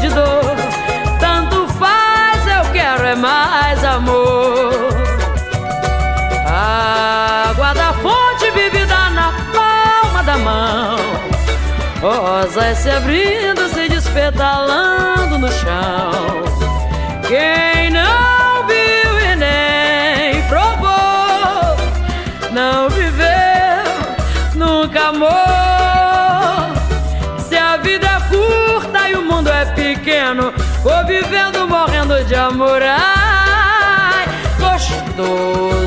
de 0.00 0.08
dor. 0.08 0.56
Tanto 1.20 1.68
faz, 1.74 2.44
eu 2.44 2.72
quero 2.72 3.06
é 3.06 3.14
mais 3.14 3.84
amor. 3.84 4.90
Água 6.44 7.72
da 7.72 7.92
fonte 7.92 8.50
bebida 8.50 9.10
na 9.10 9.32
palma 9.54 10.24
da 10.24 10.36
mão, 10.38 10.96
rosas 12.00 12.78
se 12.78 12.90
abrindo, 12.90 13.68
se 13.68 13.88
despetalando 13.88 15.38
no 15.38 15.52
chão. 15.52 16.42
Quem 17.28 17.90
não 17.90 18.41
de 32.32 32.38
amor. 32.38 32.82
Ai, 32.82 34.26
gostoso 34.58 35.81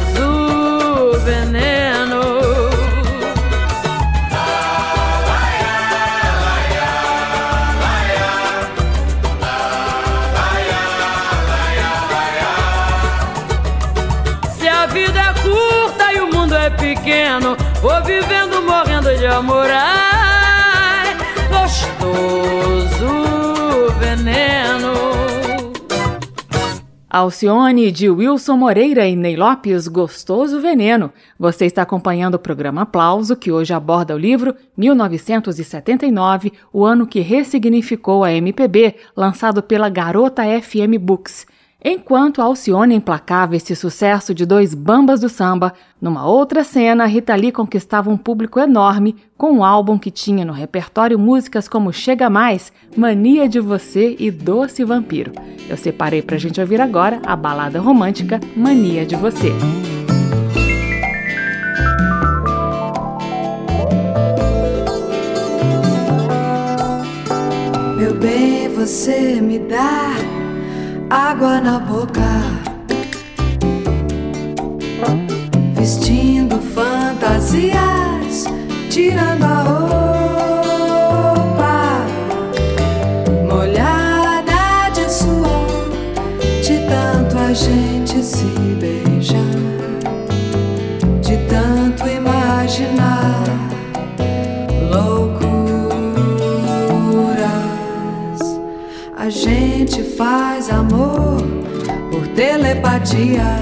Alcione 27.18 27.94
de 27.94 28.10
Wilson 28.10 28.58
Moreira 28.58 29.08
e 29.08 29.16
Ney 29.16 29.38
Lopes, 29.38 29.88
Gostoso 29.88 30.60
Veneno. 30.60 31.14
Você 31.40 31.66
está 31.66 31.82
acompanhando 31.82 32.36
o 32.36 32.40
programa 32.40 32.82
Aplauso, 32.82 33.38
que 33.38 33.54
hoje 33.54 33.74
aborda 33.74 34.14
o 34.14 34.18
livro 34.18 34.54
1979, 34.76 36.52
o 36.74 36.84
ano 36.84 37.08
que 37.08 37.22
ressignificou 37.22 38.26
a 38.26 38.34
MPB, 38.34 38.96
lançado 39.16 39.64
pela 39.64 39.88
Garota 39.88 40.44
FM 40.44 41.00
Books. 41.00 41.48
Enquanto 41.88 42.42
Alcione 42.42 42.96
emplacava 42.96 43.56
esse 43.56 43.76
sucesso 43.76 44.34
de 44.34 44.44
dois 44.44 44.74
bambas 44.74 45.20
do 45.20 45.30
samba, 45.30 45.72
numa 46.02 46.26
outra 46.26 46.64
cena, 46.64 47.06
Rita 47.06 47.36
Lee 47.36 47.52
conquistava 47.52 48.10
um 48.10 48.18
público 48.18 48.60
enorme 48.60 49.16
com 49.38 49.52
um 49.52 49.64
álbum 49.64 49.96
que 49.96 50.10
tinha 50.10 50.44
no 50.44 50.52
repertório 50.52 51.20
músicas 51.20 51.68
como 51.68 51.94
Chega 51.94 52.28
Mais, 52.28 52.74
Mania 52.98 53.48
de 53.48 53.60
Você 53.60 54.16
e 54.18 54.32
Doce 54.32 54.84
Vampiro. 54.84 55.32
Eu 55.70 55.78
separei 55.78 56.24
pra 56.24 56.40
gente 56.40 56.60
ouvir 56.60 56.82
agora 56.82 57.22
a 57.24 57.36
balada 57.36 57.80
romântica 57.80 58.40
Mania 58.58 59.06
de 59.06 59.16
Você. 59.16 59.52
Meu 67.96 68.16
bem, 68.16 68.70
você 68.70 69.40
me 69.40 69.60
dá 69.60 70.35
água 71.16 71.62
na 71.62 71.80
boca. 71.80 72.22
Vestindo 75.74 76.60
fantasias, 76.60 78.44
tirando 78.90 79.44
a 79.44 79.62
roupa. 79.62 80.05
Telepatia. 103.06 103.60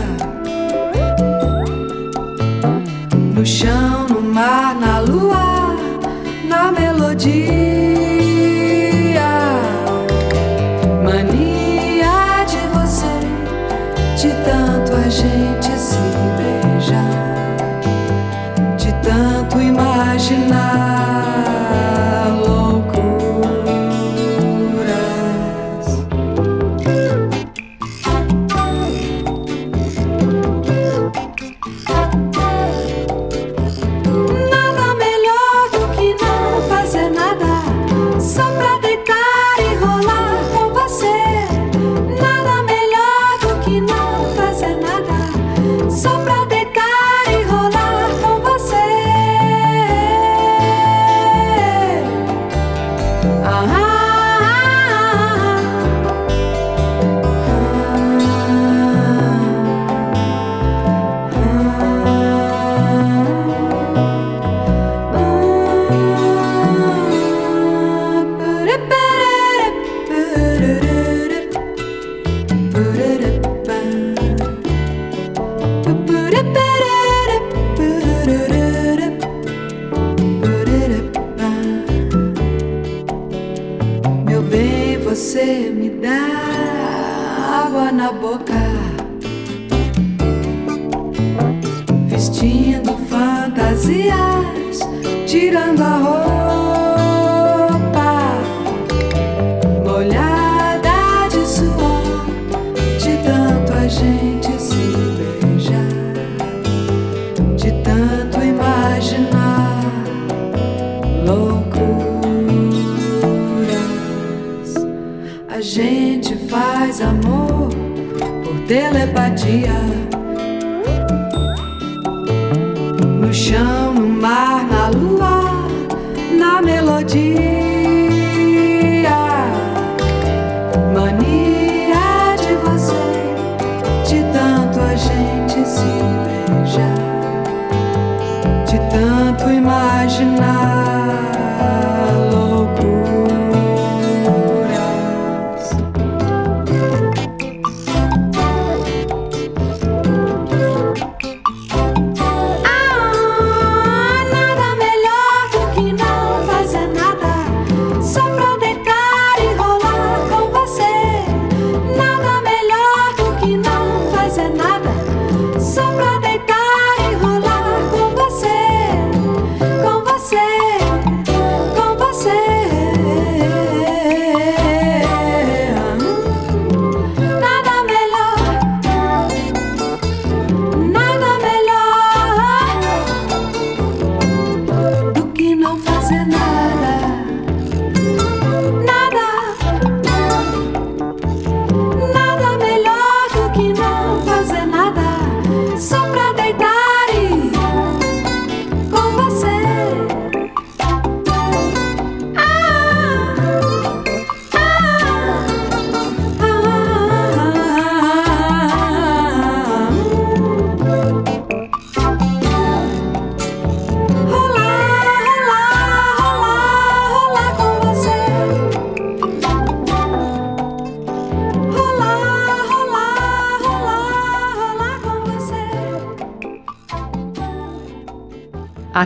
No 3.35 3.45
chão, 3.45 4.07
no 4.07 4.21
mar, 4.21 4.75
na 4.75 4.99
lua, 4.99 5.75
na 6.47 6.71
melodia. 6.71 7.72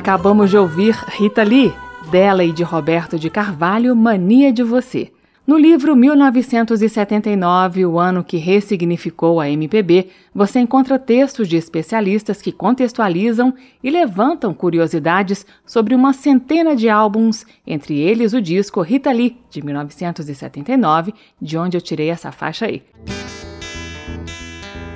Acabamos 0.08 0.50
de 0.50 0.58
ouvir 0.58 0.96
Rita 1.10 1.44
Lee, 1.44 1.74
dela 2.10 2.42
e 2.42 2.54
de 2.54 2.64
Roberto 2.64 3.20
de 3.20 3.30
Carvalho, 3.30 3.94
Mania 3.94 4.54
de 4.54 4.64
Você. 4.64 5.12
No 5.46 5.58
livro 5.58 5.98
1979, 5.98 7.86
o 7.86 8.00
ano 8.00 8.24
que 8.24 8.38
ressignificou 8.38 9.42
a 9.42 9.50
MPB, 9.50 10.08
você 10.34 10.62
encontra 10.62 10.98
textos 10.98 11.50
de 11.50 11.58
especialistas 11.58 12.42
que 12.42 12.54
contextualizam 12.54 13.54
e 13.84 13.90
levantam 13.90 14.54
curiosidades 14.54 15.46
sobre 15.66 15.94
uma 15.94 16.14
centena 16.14 16.74
de 16.74 16.88
álbuns, 16.88 17.46
entre 17.68 18.00
eles 18.00 18.32
o 18.32 18.42
disco 18.42 18.82
Rita 18.82 19.12
Lee, 19.12 19.38
de 19.50 19.62
1979, 19.62 21.14
de 21.42 21.58
onde 21.58 21.76
eu 21.76 21.82
tirei 21.82 22.10
essa 22.10 22.32
faixa 22.32 22.66
aí. 22.66 22.82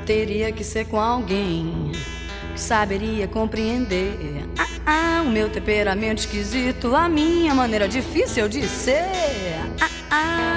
Teria 0.05 0.53
que 0.53 0.63
ser 0.63 0.87
com 0.87 1.01
alguém 1.01 1.91
que 2.53 2.61
saberia 2.61 3.27
compreender 3.27 4.17
ah, 4.57 4.70
ah, 4.85 5.23
o 5.25 5.29
meu 5.29 5.49
temperamento 5.49 6.19
esquisito, 6.19 6.95
a 6.95 7.07
minha 7.07 7.53
maneira 7.53 7.87
difícil 7.87 8.47
de 8.47 8.63
ser. 8.67 9.05
Ah, 9.79 9.89
ah. 10.11 10.51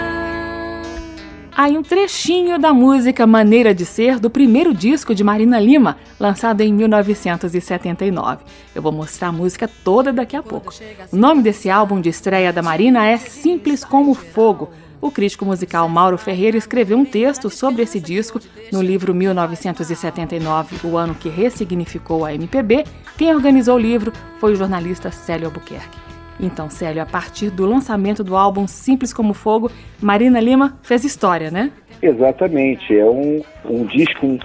Aí 1.57 1.79
um 1.79 1.83
trechinho 1.83 2.59
da 2.59 2.75
música 2.75 3.29
Maneira 3.29 3.73
de 3.73 3.85
Ser 3.85 4.19
do 4.19 4.29
primeiro 4.29 4.75
disco 4.75 5.15
de 5.15 5.23
Marina 5.23 5.61
Lima, 5.61 5.99
lançado 6.19 6.63
em 6.63 6.73
1979. 6.73 8.45
Eu 8.75 8.83
vou 8.83 8.91
mostrar 8.91 9.29
a 9.29 9.33
música 9.33 9.71
toda 9.85 10.13
daqui 10.13 10.35
a 10.35 10.43
pouco. 10.43 10.75
O 11.13 11.17
nome 11.17 11.43
desse 11.43 11.71
álbum 11.71 12.01
de 12.01 12.09
estreia 12.09 12.53
da 12.53 12.61
Marina 12.61 13.07
é 13.07 13.17
Simples 13.19 13.85
como 13.85 14.15
Fogo 14.15 14.71
o 15.01 15.11
crítico 15.11 15.45
musical 15.45 15.89
Mauro 15.89 16.17
Ferreira 16.17 16.57
escreveu 16.57 16.99
um 16.99 17.05
texto 17.05 17.51
sobre 17.51 17.83
esse 17.83 18.01
disco 18.01 18.41
no 18.73 18.83
livro 18.83 19.15
1979, 19.15 20.87
o 20.87 20.97
ano 20.97 21.15
que 21.15 21.29
ressignificou 21.29 22.25
a 22.25 22.35
MPB. 22.35 22.85
Quem 23.17 23.35
organizou 23.35 23.77
o 23.77 23.81
livro 23.81 24.13
foi 24.39 24.53
o 24.53 24.57
jornalista 24.57 25.11
Célio 25.11 25.47
Albuquerque. 25.47 25.99
Então, 26.41 26.69
Célio, 26.69 27.03
a 27.03 27.07
partir 27.07 27.51
do 27.51 27.67
lançamento 27.67 28.25
do 28.25 28.37
álbum 28.37 28.67
Simples 28.67 29.13
como 29.13 29.35
Fogo, 29.35 29.71
Marina 30.03 30.41
Lima 30.41 30.79
fez 30.83 31.05
história, 31.05 31.51
né? 31.51 31.71
Exatamente. 32.03 32.97
É 32.97 33.05
um, 33.05 33.43
um 33.65 33.85
disco 33.87 34.39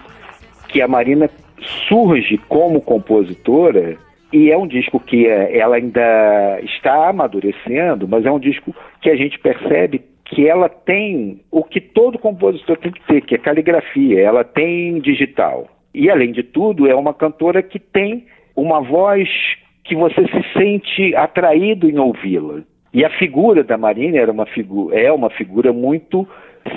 que 0.67 0.81
a 0.81 0.87
Marina 0.87 1.29
surge 1.87 2.37
como 2.47 2.81
compositora 2.81 3.97
e 4.31 4.51
é 4.51 4.57
um 4.57 4.67
disco 4.67 4.99
que 4.99 5.25
é, 5.25 5.57
ela 5.57 5.75
ainda 5.75 6.59
está 6.61 7.09
amadurecendo, 7.09 8.07
mas 8.07 8.25
é 8.25 8.31
um 8.31 8.39
disco 8.39 8.75
que 9.01 9.09
a 9.09 9.15
gente 9.15 9.39
percebe 9.39 10.03
que 10.29 10.47
ela 10.47 10.69
tem 10.69 11.41
o 11.51 11.63
que 11.63 11.81
todo 11.81 12.19
compositor 12.19 12.77
tem 12.77 12.91
que 12.91 13.01
ter, 13.05 13.21
que 13.21 13.35
é 13.35 13.37
caligrafia, 13.37 14.21
ela 14.21 14.43
tem 14.43 14.99
digital. 14.99 15.67
E, 15.93 16.09
além 16.09 16.31
de 16.31 16.43
tudo, 16.43 16.87
é 16.87 16.93
uma 16.93 17.13
cantora 17.13 17.63
que 17.63 17.79
tem 17.79 18.25
uma 18.55 18.79
voz 18.79 19.27
que 19.83 19.95
você 19.95 20.21
se 20.27 20.53
sente 20.53 21.15
atraído 21.15 21.89
em 21.89 21.97
ouvi-la. 21.97 22.61
E 22.93 23.03
a 23.03 23.09
figura 23.09 23.63
da 23.63 23.77
Marina 23.77 24.17
era 24.17 24.31
uma 24.31 24.45
figura, 24.45 24.99
é 24.99 25.11
uma 25.11 25.29
figura 25.29 25.73
muito 25.73 26.27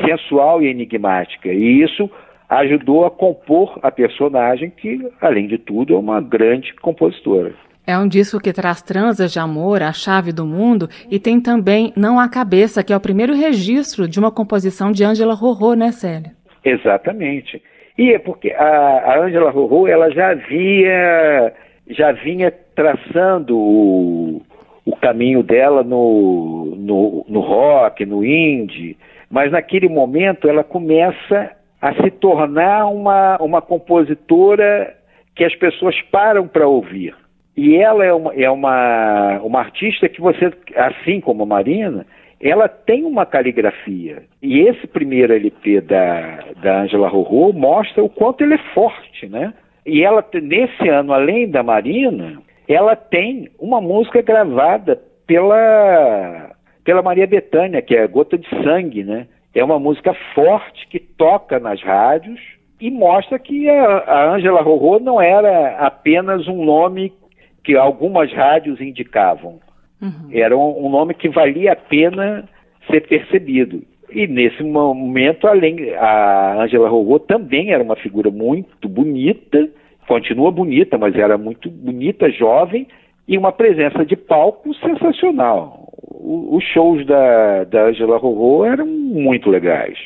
sensual 0.06 0.62
e 0.62 0.68
enigmática. 0.68 1.48
E 1.48 1.82
isso 1.82 2.10
ajudou 2.48 3.04
a 3.04 3.10
compor 3.10 3.78
a 3.82 3.90
personagem, 3.90 4.70
que, 4.70 4.98
além 5.20 5.46
de 5.46 5.58
tudo, 5.58 5.94
é 5.94 5.98
uma 5.98 6.20
grande 6.20 6.74
compositora. 6.74 7.54
É 7.84 7.98
um 7.98 8.06
disco 8.06 8.40
que 8.40 8.52
traz 8.52 8.80
transas 8.80 9.32
de 9.32 9.40
amor, 9.40 9.82
a 9.82 9.92
chave 9.92 10.32
do 10.32 10.46
mundo, 10.46 10.88
e 11.10 11.18
tem 11.18 11.40
também 11.40 11.92
Não 11.96 12.18
a 12.20 12.28
Cabeça, 12.28 12.82
que 12.82 12.92
é 12.92 12.96
o 12.96 13.00
primeiro 13.00 13.34
registro 13.34 14.06
de 14.06 14.20
uma 14.20 14.30
composição 14.30 14.92
de 14.92 15.02
Ângela 15.02 15.34
Rorô, 15.34 15.74
né, 15.74 15.90
Célia? 15.90 16.30
Exatamente. 16.64 17.60
E 17.98 18.12
é 18.12 18.18
porque 18.20 18.52
a 18.52 19.18
Ângela 19.18 19.50
Rorô, 19.50 19.88
ela 19.88 20.10
já 20.10 20.30
havia, 20.30 21.52
já 21.88 22.12
vinha 22.12 22.52
traçando 22.74 23.58
o, 23.58 24.42
o 24.86 24.96
caminho 24.96 25.42
dela 25.42 25.82
no, 25.82 26.76
no, 26.76 27.26
no 27.28 27.40
rock, 27.40 28.06
no 28.06 28.24
indie, 28.24 28.96
mas 29.28 29.50
naquele 29.50 29.88
momento 29.88 30.48
ela 30.48 30.62
começa 30.62 31.50
a 31.80 31.94
se 31.94 32.12
tornar 32.12 32.86
uma, 32.86 33.38
uma 33.38 33.60
compositora 33.60 34.94
que 35.34 35.44
as 35.44 35.54
pessoas 35.56 36.00
param 36.12 36.46
para 36.46 36.68
ouvir. 36.68 37.12
E 37.56 37.76
ela 37.76 38.04
é 38.04 38.12
uma, 38.12 38.34
é 38.34 38.50
uma, 38.50 39.40
uma 39.42 39.58
artista 39.60 40.08
que 40.08 40.20
você, 40.20 40.52
assim 40.74 41.20
como 41.20 41.42
a 41.42 41.46
Marina, 41.46 42.06
ela 42.40 42.66
tem 42.68 43.04
uma 43.04 43.24
caligrafia. 43.24 44.24
E 44.42 44.60
esse 44.60 44.86
primeiro 44.86 45.32
LP 45.32 45.80
da, 45.82 46.44
da 46.62 46.80
Angela 46.80 47.08
Rorô 47.08 47.52
mostra 47.52 48.02
o 48.02 48.08
quanto 48.08 48.42
ele 48.42 48.54
é 48.54 48.74
forte, 48.74 49.28
né? 49.28 49.54
E 49.86 50.02
ela, 50.02 50.24
nesse 50.42 50.88
ano, 50.88 51.12
além 51.12 51.48
da 51.48 51.62
Marina, 51.62 52.40
ela 52.68 52.96
tem 52.96 53.48
uma 53.58 53.80
música 53.80 54.22
gravada 54.22 55.00
pela, 55.26 56.50
pela 56.84 57.02
Maria 57.02 57.26
Bethânia, 57.26 57.82
que 57.82 57.94
é 57.94 58.06
Gota 58.06 58.38
de 58.38 58.48
Sangue, 58.62 59.04
né? 59.04 59.26
É 59.54 59.62
uma 59.62 59.78
música 59.78 60.14
forte 60.34 60.86
que 60.88 60.98
toca 60.98 61.60
nas 61.60 61.80
rádios 61.82 62.40
e 62.80 62.90
mostra 62.90 63.38
que 63.38 63.68
a, 63.68 63.98
a 63.98 64.34
Angela 64.34 64.62
Rorô 64.62 64.98
não 64.98 65.20
era 65.20 65.76
apenas 65.78 66.48
um 66.48 66.64
nome 66.64 67.12
que 67.64 67.76
algumas 67.76 68.32
rádios 68.32 68.80
indicavam. 68.80 69.60
Uhum. 70.00 70.28
Era 70.32 70.56
um, 70.56 70.86
um, 70.86 70.90
nome 70.90 71.14
que 71.14 71.28
valia 71.28 71.72
a 71.72 71.76
pena 71.76 72.48
ser 72.90 73.06
percebido. 73.06 73.82
E 74.10 74.26
nesse 74.26 74.62
momento, 74.62 75.46
além 75.46 75.94
a 75.94 76.62
Angela 76.62 76.88
Rorô 76.88 77.18
também 77.18 77.72
era 77.72 77.82
uma 77.82 77.96
figura 77.96 78.30
muito 78.30 78.88
bonita, 78.88 79.68
continua 80.06 80.50
bonita, 80.50 80.98
mas 80.98 81.14
era 81.14 81.38
muito 81.38 81.70
bonita, 81.70 82.30
jovem, 82.30 82.86
e 83.26 83.38
uma 83.38 83.52
presença 83.52 84.04
de 84.04 84.16
palco 84.16 84.74
sensacional. 84.74 85.88
O, 86.02 86.56
os 86.56 86.64
shows 86.64 87.06
da, 87.06 87.64
da 87.64 87.84
Angela 87.84 88.18
Rorô 88.18 88.64
eram 88.64 88.86
muito 88.86 89.48
legais. 89.48 89.96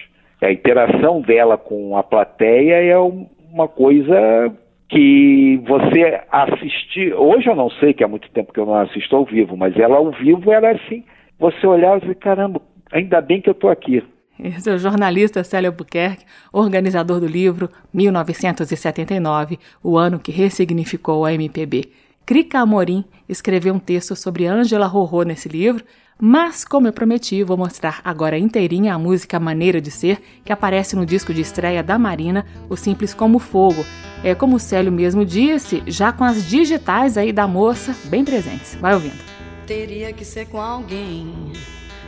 A 0.43 0.53
interação 0.53 1.23
dela 1.23 1.57
com 1.57 1.97
a 1.97 2.03
plateia 2.03 2.75
é 2.75 2.99
uma 2.99 3.67
coisa 3.67 4.53
que 4.89 5.61
você 5.67 6.23
assistir. 6.31 7.15
Hoje 7.15 7.49
eu 7.49 7.57
não 7.57 7.71
sei, 7.71 7.93
que 7.93 8.05
há 8.05 8.09
muito 8.09 8.31
tempo 8.31 8.53
que 8.53 8.61
eu 8.61 8.67
não 8.67 8.77
assisto 8.77 9.15
ao 9.17 9.25
vivo, 9.25 9.57
mas 9.57 9.77
ela 9.77 9.97
ao 9.97 10.11
vivo 10.13 10.51
era 10.53 10.73
assim. 10.73 11.05
Você 11.39 11.67
olhava 11.67 11.97
e 11.97 12.01
dizia, 12.01 12.15
caramba, 12.15 12.61
ainda 12.93 13.21
bem 13.21 13.41
que 13.41 13.49
eu 13.49 13.53
estou 13.53 13.71
aqui. 13.71 14.03
Esse 14.39 14.69
é 14.71 14.75
o 14.75 14.79
jornalista 14.79 15.43
Célio 15.43 15.71
Albuquerque, 15.71 16.25
organizador 16.53 17.21
do 17.21 17.27
livro 17.27 17.71
1979, 17.93 19.59
o 19.83 19.97
ano 19.97 20.19
que 20.19 20.31
ressignificou 20.31 21.25
a 21.25 21.33
MPB. 21.33 21.91
Crica 22.27 22.61
Amorim 22.61 23.05
escreveu 23.29 23.73
um 23.73 23.79
texto 23.79 24.15
sobre 24.15 24.47
Ângela 24.47 24.87
Rorô 24.87 25.23
nesse 25.23 25.49
livro, 25.49 25.83
mas, 26.19 26.65
como 26.65 26.87
eu 26.87 26.93
prometi, 26.93 27.43
vou 27.43 27.59
mostrar 27.59 28.01
agora 28.03 28.39
inteirinha 28.39 28.95
a 28.95 28.99
música 28.99 29.39
Maneira 29.39 29.81
de 29.81 29.91
Ser, 29.91 30.19
que 30.45 30.53
aparece 30.53 30.97
no 30.97 31.05
disco 31.05 31.35
de 31.35 31.43
estreia 31.43 31.83
da 31.83 31.99
Marina, 31.99 32.47
O 32.71 32.77
Simples 32.77 33.13
Como 33.13 33.39
Fogo. 33.39 33.85
É 34.25 34.35
como 34.35 34.57
o 34.57 34.61
Célio 34.61 34.91
mesmo 34.91 35.27
disse, 35.27 35.83
já 35.87 36.13
com 36.13 36.25
as 36.25 36.49
digitais 36.49 37.19
aí 37.19 37.33
da 37.33 37.47
moça 37.47 37.95
bem 38.05 38.25
presentes. 38.25 38.77
Vai 38.77 38.95
ouvindo. 38.95 39.23
Teria 39.67 40.13
que 40.13 40.25
ser 40.25 40.47
com 40.47 40.61
alguém 40.61 41.53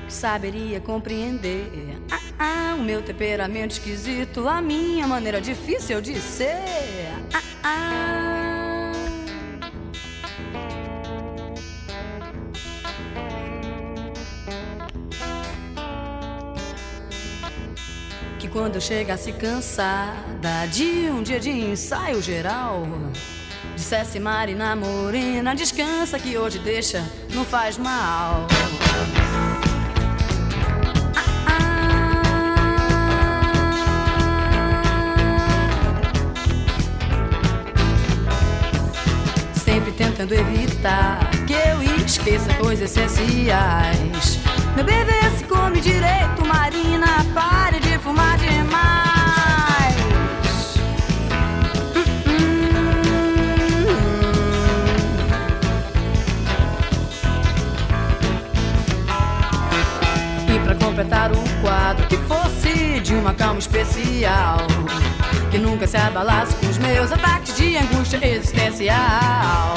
que 0.06 0.12
saberia 0.12 0.80
compreender 0.80 1.70
ah, 2.10 2.20
ah, 2.38 2.76
o 2.78 2.82
meu 2.82 3.02
temperamento 3.02 3.72
esquisito, 3.72 4.48
a 4.48 4.62
minha 4.62 5.06
maneira 5.06 5.38
difícil 5.38 6.00
de 6.00 6.14
ser. 6.18 6.56
Ah, 7.34 7.42
ah. 7.62 8.47
Que 18.48 18.52
quando 18.52 18.80
chegasse 18.80 19.32
cansada 19.32 20.66
de 20.70 21.08
um 21.10 21.22
dia 21.22 21.38
de 21.38 21.50
ensaio 21.50 22.22
geral, 22.22 22.86
dissesse 23.74 24.18
Marina 24.18 24.74
Morena, 24.74 25.54
descansa 25.54 26.18
que 26.18 26.36
hoje 26.36 26.58
deixa, 26.58 27.04
não 27.34 27.44
faz 27.44 27.76
mal. 27.76 28.46
Sempre 39.54 39.92
tentando 39.92 40.34
evitar 40.34 41.18
que 41.46 41.52
eu 41.52 41.82
esqueça 42.04 42.52
coisas 42.54 42.96
essenciais. 42.96 44.38
Meu 44.74 44.84
bebê 44.84 45.30
se 45.36 45.44
come 45.44 45.80
direito, 45.80 46.46
Marina, 46.46 47.24
pare 47.34 47.80
de 47.80 47.87
fumar 48.08 48.38
demais. 48.38 49.96
E 60.48 60.58
pra 60.64 60.74
completar 60.74 61.32
o 61.32 61.36
quadro 61.60 62.06
que 62.06 62.16
fosse 62.16 63.00
de 63.00 63.14
uma 63.14 63.34
calma 63.34 63.58
especial. 63.58 64.58
Que 65.50 65.58
nunca 65.58 65.86
se 65.86 65.98
abalasse 65.98 66.54
com 66.56 66.66
os 66.66 66.78
meus 66.78 67.12
ataques 67.12 67.56
de 67.56 67.76
angústia 67.76 68.26
existencial. 68.26 69.74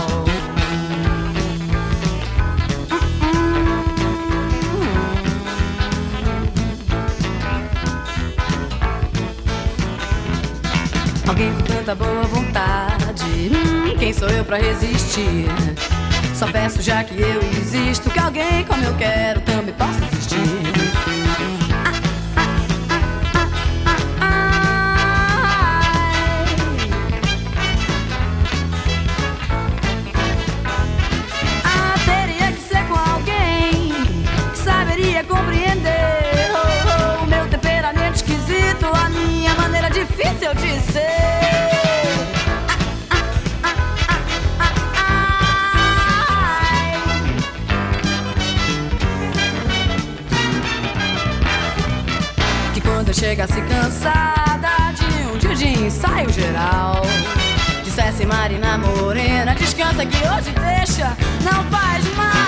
Tanta 11.82 11.96
boa 11.96 12.24
vontade. 12.24 13.50
Hum, 13.52 13.98
quem 13.98 14.14
sou 14.14 14.30
eu 14.30 14.46
pra 14.46 14.58
resistir? 14.58 15.48
Só 16.36 16.48
peço 16.52 16.82
já 16.82 17.04
que 17.04 17.20
eu 17.20 17.42
existo, 17.60 18.10
que 18.10 18.20
alguém 18.20 18.64
como 18.66 18.84
eu 18.84 18.96
quero 18.96 19.42
também 19.42 19.74
possa 19.74 20.00
existir. 20.14 20.71
De 55.62 55.68
ensaio 55.68 56.28
geral, 56.34 57.04
dissesse 57.84 58.26
Marina 58.26 58.80
Morena, 58.80 59.54
descansa 59.54 60.04
que 60.04 60.18
hoje 60.18 60.52
deixa, 60.60 61.16
não 61.44 61.64
faz 61.66 62.04
mal. 62.16 62.42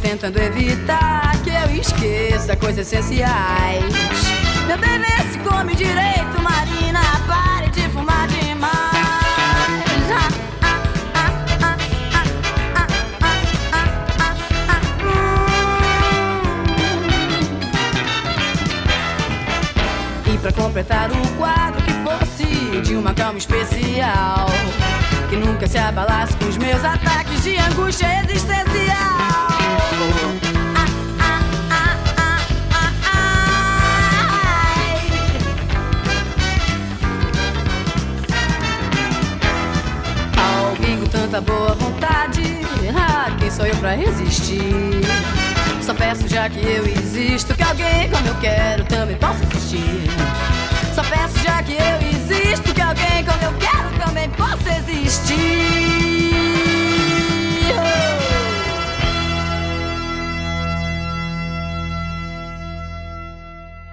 tentando 0.00 0.38
evitar 0.38 1.32
que 1.42 1.50
eu 1.50 1.80
esqueça 1.80 2.56
coisas 2.56 2.92
essenciais. 2.92 3.84
Meu 4.66 4.78
bebê 4.78 5.06
se 5.32 5.38
come 5.40 5.74
direito, 5.74 6.40
Marina, 6.40 6.87
Completar 20.78 21.10
o 21.10 21.36
quadro 21.36 21.82
que 21.82 21.92
fosse 22.04 22.80
de 22.82 22.94
uma 22.94 23.12
calma 23.12 23.36
especial. 23.36 24.46
Que 25.28 25.34
nunca 25.34 25.66
se 25.66 25.76
abalasse 25.76 26.36
com 26.36 26.44
os 26.44 26.56
meus 26.56 26.84
ataques 26.84 27.42
de 27.42 27.56
angústia 27.56 28.06
existencial. 28.22 29.48
tanta 41.10 41.40
boa 41.40 41.74
vontade. 41.74 42.42
Ah, 42.96 43.34
quem 43.40 43.50
sou 43.50 43.66
eu 43.66 43.74
pra 43.78 43.96
resistir? 43.96 45.00
Só 45.82 45.92
peço 45.92 46.28
já 46.28 46.48
que 46.48 46.60
eu 46.60 46.86
existo, 46.86 47.52
que 47.54 47.62
alguém 47.64 48.08
como 48.10 48.28
eu 48.28 48.34
quero 48.36 48.84
também 48.84 49.16
possa 49.16 49.42
existir. 49.42 50.67
Só 50.98 51.04
peço 51.04 51.38
já 51.44 51.62
que 51.62 51.74
eu 51.74 52.08
existo, 52.10 52.74
que 52.74 52.80
alguém 52.80 53.24
como 53.24 53.40
eu 53.44 53.52
quero 53.60 54.04
também 54.04 54.28
possa 54.30 54.68
existir. 54.78 55.36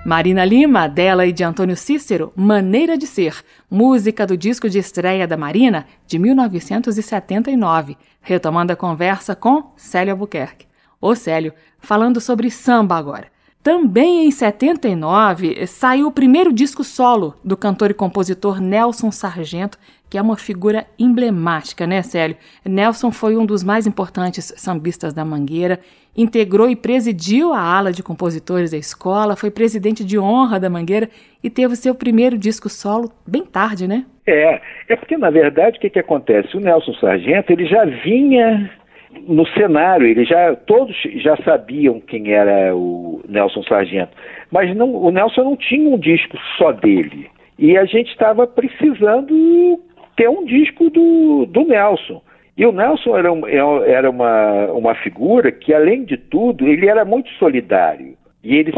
Marina 0.04 0.44
Lima, 0.44 0.90
dela 0.90 1.28
e 1.28 1.32
de 1.32 1.44
Antônio 1.44 1.78
Cícero, 1.78 2.34
Maneira 2.36 2.98
de 2.98 3.06
Ser, 3.06 3.36
música 3.70 4.26
do 4.26 4.36
disco 4.36 4.68
de 4.68 4.80
estreia 4.80 5.28
da 5.28 5.38
Marina, 5.38 5.86
de 6.08 6.18
1979, 6.18 7.96
retomando 8.20 8.74
a 8.74 8.76
conversa 8.76 9.36
com 9.36 9.72
Célio 9.78 10.14
Albuquerque. 10.14 10.66
Ô 11.00 11.14
Célio, 11.14 11.54
falando 11.78 12.20
sobre 12.20 12.50
samba 12.50 12.96
agora. 12.96 13.35
Também 13.66 14.28
em 14.28 14.30
79 14.30 15.66
saiu 15.66 16.06
o 16.06 16.12
primeiro 16.12 16.54
disco 16.54 16.84
solo 16.84 17.34
do 17.44 17.58
cantor 17.58 17.90
e 17.90 17.96
compositor 17.96 18.62
Nelson 18.62 19.10
Sargento, 19.10 19.80
que 20.08 20.20
é 20.20 20.22
uma 20.22 20.38
figura 20.38 20.86
emblemática, 21.00 21.88
né, 21.88 22.04
Célio? 22.04 22.38
Nelson 22.64 23.10
foi 23.10 23.36
um 23.36 23.44
dos 23.44 23.64
mais 23.64 23.88
importantes 23.88 24.54
sambistas 24.56 25.16
da 25.16 25.26
Mangueira, 25.26 25.80
integrou 26.16 26.70
e 26.70 26.76
presidiu 26.76 27.54
a 27.54 27.60
ala 27.60 27.92
de 27.92 28.04
compositores 28.04 28.70
da 28.70 28.78
escola, 28.78 29.36
foi 29.36 29.50
presidente 29.50 30.06
de 30.06 30.20
honra 30.20 30.60
da 30.60 30.70
Mangueira 30.70 31.10
e 31.44 31.50
teve 31.50 31.76
seu 31.76 31.96
primeiro 31.96 32.38
disco 32.38 32.70
solo 32.70 33.12
bem 33.26 33.44
tarde, 33.44 33.88
né? 33.88 34.06
É, 34.28 34.62
é 34.90 34.96
porque 34.96 35.18
na 35.18 35.32
verdade 35.32 35.80
o 35.80 35.82
que, 35.82 35.90
que 35.90 35.98
acontece? 35.98 36.56
O 36.56 36.60
Nelson 36.60 36.94
Sargento 37.02 37.52
ele 37.52 37.66
já 37.66 37.84
vinha 37.84 38.70
no 39.28 39.46
cenário, 39.48 40.08
ele 40.08 40.26
já 40.26 40.56
todos 40.56 40.96
já 41.16 41.36
sabiam 41.38 42.00
quem 42.00 42.32
era 42.32 42.76
o 42.76 43.22
Nelson 43.28 43.64
Sargento, 43.64 44.12
mas 44.52 44.76
não, 44.76 44.94
o 44.94 45.12
Nelson 45.12 45.44
não 45.44 45.56
tinha 45.56 45.90
um 45.90 45.98
disco 45.98 46.38
só 46.58 46.72
dele. 46.72 47.30
E 47.58 47.78
a 47.78 47.86
gente 47.86 48.10
estava 48.10 48.46
precisando 48.46 49.80
ter 50.16 50.30
um 50.30 50.46
disco 50.46 50.90
do, 50.90 51.46
do 51.46 51.66
Nelson. 51.66 52.22
E 52.58 52.66
o 52.66 52.72
Nelson 52.72 53.18
era, 53.18 53.32
um, 53.32 53.48
é, 53.48 53.92
era 53.92 54.10
uma, 54.10 54.72
uma 54.72 54.96
figura 54.96 55.52
que, 55.52 55.74
além 55.74 56.06
de 56.06 56.18
tudo, 56.18 56.68
ele 56.68 56.88
era 56.88 57.04
muito 57.04 57.30
solidário. 57.32 58.16
E 58.44 58.56
ele, 58.56 58.72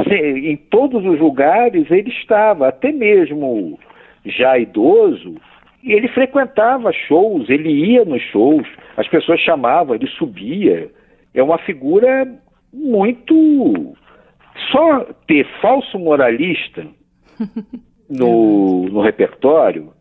em 0.49 0.55
todos 0.55 1.05
os 1.05 1.19
lugares, 1.19 1.89
ele 1.91 2.09
estava, 2.09 2.69
até 2.69 2.91
mesmo 2.91 3.77
já 4.25 4.57
idoso, 4.57 5.35
ele 5.83 6.07
frequentava 6.07 6.91
shows, 6.91 7.49
ele 7.49 7.69
ia 7.69 8.03
nos 8.03 8.21
shows, 8.23 8.67
as 8.97 9.07
pessoas 9.07 9.39
chamavam, 9.41 9.95
ele 9.95 10.07
subia. 10.07 10.91
É 11.33 11.43
uma 11.43 11.59
figura 11.59 12.27
muito. 12.73 13.95
Só 14.71 15.05
ter 15.27 15.47
falso 15.61 15.99
moralista 15.99 16.87
no, 18.09 18.85
no 18.89 19.01
repertório 19.01 19.93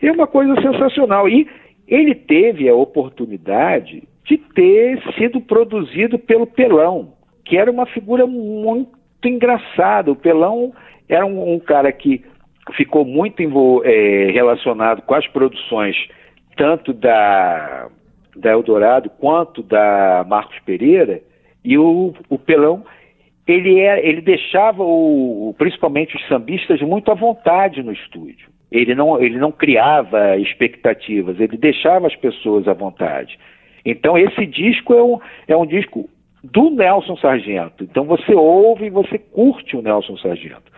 é 0.00 0.12
uma 0.12 0.26
coisa 0.26 0.54
sensacional. 0.60 1.28
E 1.28 1.48
ele 1.88 2.14
teve 2.14 2.68
a 2.68 2.74
oportunidade 2.74 4.04
de 4.24 4.38
ter 4.38 5.02
sido 5.18 5.40
produzido 5.40 6.18
pelo 6.18 6.46
Pelão, 6.46 7.14
que 7.44 7.58
era 7.58 7.70
uma 7.70 7.86
figura 7.86 8.24
muito 8.26 8.96
engraçada. 9.24 10.12
O 10.12 10.16
Pelão 10.16 10.72
era 11.08 11.26
um, 11.26 11.54
um 11.54 11.58
cara 11.58 11.90
que 11.90 12.24
ficou 12.76 13.04
muito 13.04 13.42
é, 13.84 14.30
relacionado 14.30 15.02
com 15.02 15.14
as 15.14 15.26
produções 15.26 15.96
tanto 16.56 16.92
da, 16.92 17.88
da 18.36 18.50
Eldorado 18.50 19.10
quanto 19.18 19.62
da 19.62 20.24
Marcos 20.28 20.58
Pereira, 20.60 21.20
e 21.64 21.78
o, 21.78 22.14
o 22.28 22.38
Pelão 22.38 22.84
ele, 23.46 23.80
é, 23.80 24.06
ele 24.06 24.20
deixava 24.20 24.82
o, 24.82 25.54
principalmente 25.58 26.16
os 26.16 26.26
sambistas 26.28 26.80
muito 26.80 27.10
à 27.10 27.14
vontade 27.14 27.82
no 27.82 27.92
estúdio. 27.92 28.48
Ele 28.72 28.94
não, 28.94 29.22
ele 29.22 29.38
não 29.38 29.52
criava 29.52 30.36
expectativas, 30.38 31.38
ele 31.38 31.56
deixava 31.56 32.06
as 32.06 32.16
pessoas 32.16 32.66
à 32.66 32.72
vontade. 32.72 33.38
Então 33.84 34.16
esse 34.16 34.46
disco 34.46 34.94
é 34.94 35.02
um, 35.02 35.18
é 35.46 35.56
um 35.56 35.66
disco 35.66 36.08
do 36.42 36.70
Nelson 36.70 37.16
Sargento. 37.16 37.84
Então 37.84 38.04
você 38.04 38.34
ouve 38.34 38.86
e 38.86 38.90
você 38.90 39.18
curte 39.18 39.76
o 39.76 39.82
Nelson 39.82 40.16
Sargento. 40.16 40.72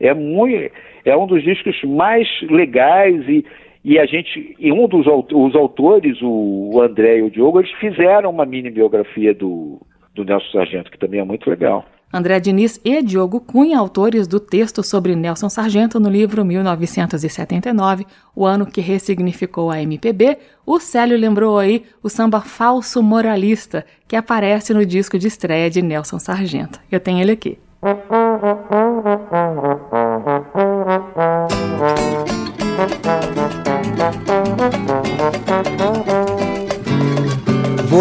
É 0.00 0.12
muito, 0.14 0.72
é 1.04 1.16
um 1.16 1.26
dos 1.26 1.42
discos 1.42 1.80
mais 1.84 2.28
legais 2.42 3.28
e, 3.28 3.44
e 3.84 3.98
a 3.98 4.06
gente, 4.06 4.56
e 4.58 4.72
um 4.72 4.88
dos 4.88 5.06
os 5.06 5.54
autores, 5.54 6.16
o 6.22 6.80
André 6.80 7.18
e 7.18 7.22
o 7.22 7.30
Diogo, 7.30 7.60
eles 7.60 7.70
fizeram 7.72 8.30
uma 8.30 8.46
mini 8.46 8.70
biografia 8.70 9.34
do, 9.34 9.78
do 10.14 10.24
Nelson 10.24 10.52
Sargento, 10.52 10.90
que 10.90 10.98
também 10.98 11.20
é 11.20 11.24
muito 11.24 11.50
legal. 11.50 11.84
André 12.10 12.40
Diniz 12.40 12.80
e 12.82 13.02
Diogo 13.02 13.40
Cunha, 13.40 13.78
autores 13.78 14.26
do 14.26 14.40
texto 14.40 14.82
sobre 14.82 15.14
Nelson 15.14 15.50
Sargento 15.50 16.00
no 16.00 16.08
livro 16.08 16.42
1979, 16.44 18.06
o 18.34 18.46
ano 18.46 18.64
que 18.64 18.80
ressignificou 18.80 19.70
a 19.70 19.82
MPB, 19.82 20.38
o 20.64 20.80
Célio 20.80 21.18
lembrou 21.18 21.58
aí 21.58 21.82
o 22.02 22.08
samba 22.08 22.40
falso 22.40 23.02
moralista, 23.02 23.84
que 24.08 24.16
aparece 24.16 24.72
no 24.72 24.86
disco 24.86 25.18
de 25.18 25.26
estreia 25.26 25.68
de 25.68 25.82
Nelson 25.82 26.18
Sargento. 26.18 26.80
Eu 26.90 27.00
tenho 27.00 27.20
ele 27.20 27.32
aqui. 27.32 27.58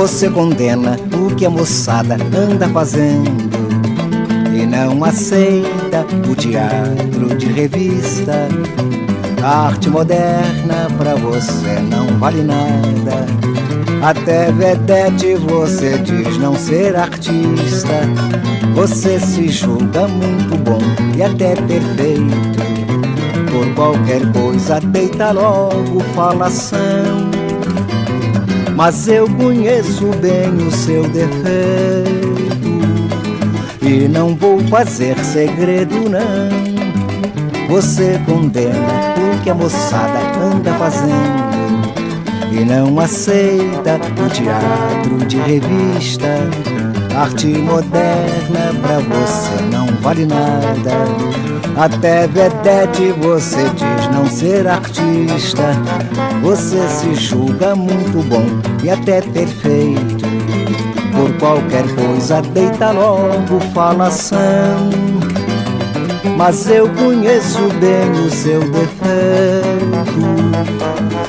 Você 0.03 0.29
condena 0.29 0.97
o 1.13 1.33
que 1.33 1.45
a 1.45 1.49
moçada 1.49 2.17
anda 2.35 2.67
fazendo 2.67 3.57
e 4.53 4.65
não 4.65 5.01
aceita 5.01 6.05
o 6.29 6.35
teatro 6.35 7.33
de 7.37 7.45
revista. 7.45 8.49
A 9.41 9.67
arte 9.67 9.89
moderna 9.89 10.89
pra 10.97 11.15
você 11.15 11.79
não 11.89 12.19
vale 12.19 12.43
nada. 12.43 13.25
Até 14.01 14.51
vedete 14.51 15.35
você 15.35 15.97
diz 15.99 16.37
não 16.37 16.53
ser 16.53 16.97
artista. 16.97 18.01
Você 18.75 19.17
se 19.21 19.47
julga 19.47 20.05
muito 20.09 20.57
bom 20.57 20.81
e 21.15 21.23
até 21.23 21.55
perfeito. 21.55 22.59
Por 23.49 23.73
qualquer 23.73 24.29
coisa 24.33 24.81
deita 24.81 25.31
logo 25.31 26.01
falação. 26.13 27.32
Mas 28.75 29.07
eu 29.07 29.27
conheço 29.29 30.07
bem 30.19 30.67
o 30.67 30.71
seu 30.71 31.03
defeito. 31.03 32.33
E 33.81 34.07
não 34.07 34.35
vou 34.35 34.59
fazer 34.67 35.17
segredo, 35.19 36.09
não. 36.09 36.63
Você 37.67 38.19
condena 38.25 39.13
o 39.17 39.43
que 39.43 39.49
a 39.49 39.55
moçada 39.55 40.19
anda 40.41 40.73
fazendo 40.73 41.53
e 42.51 42.63
não 42.63 42.99
aceita 42.99 43.99
o 44.23 44.29
teatro 44.29 45.17
de 45.25 45.37
revista. 45.37 46.27
Arte 47.15 47.47
moderna 47.47 48.73
pra 48.81 48.99
você 48.99 49.63
não 49.71 49.85
vale 50.01 50.25
nada. 50.25 50.91
Até 51.77 52.27
vedete 52.27 53.11
você 53.19 53.69
diz 53.69 54.07
não 54.11 54.25
ser 54.25 54.67
artista. 54.67 55.73
Você 56.41 56.87
se 56.87 57.13
julga 57.15 57.75
muito 57.75 58.27
bom 58.27 58.45
e 58.83 58.89
até 58.89 59.21
perfeito. 59.21 60.25
Por 61.11 61.31
qualquer 61.37 61.83
coisa 61.95 62.41
deita 62.41 62.91
logo 62.91 63.59
falação. 63.73 64.89
Mas 66.35 66.67
eu 66.67 66.89
conheço 66.89 67.59
bem 67.79 68.11
o 68.11 68.29
seu 68.31 68.59
defeito 68.59 69.83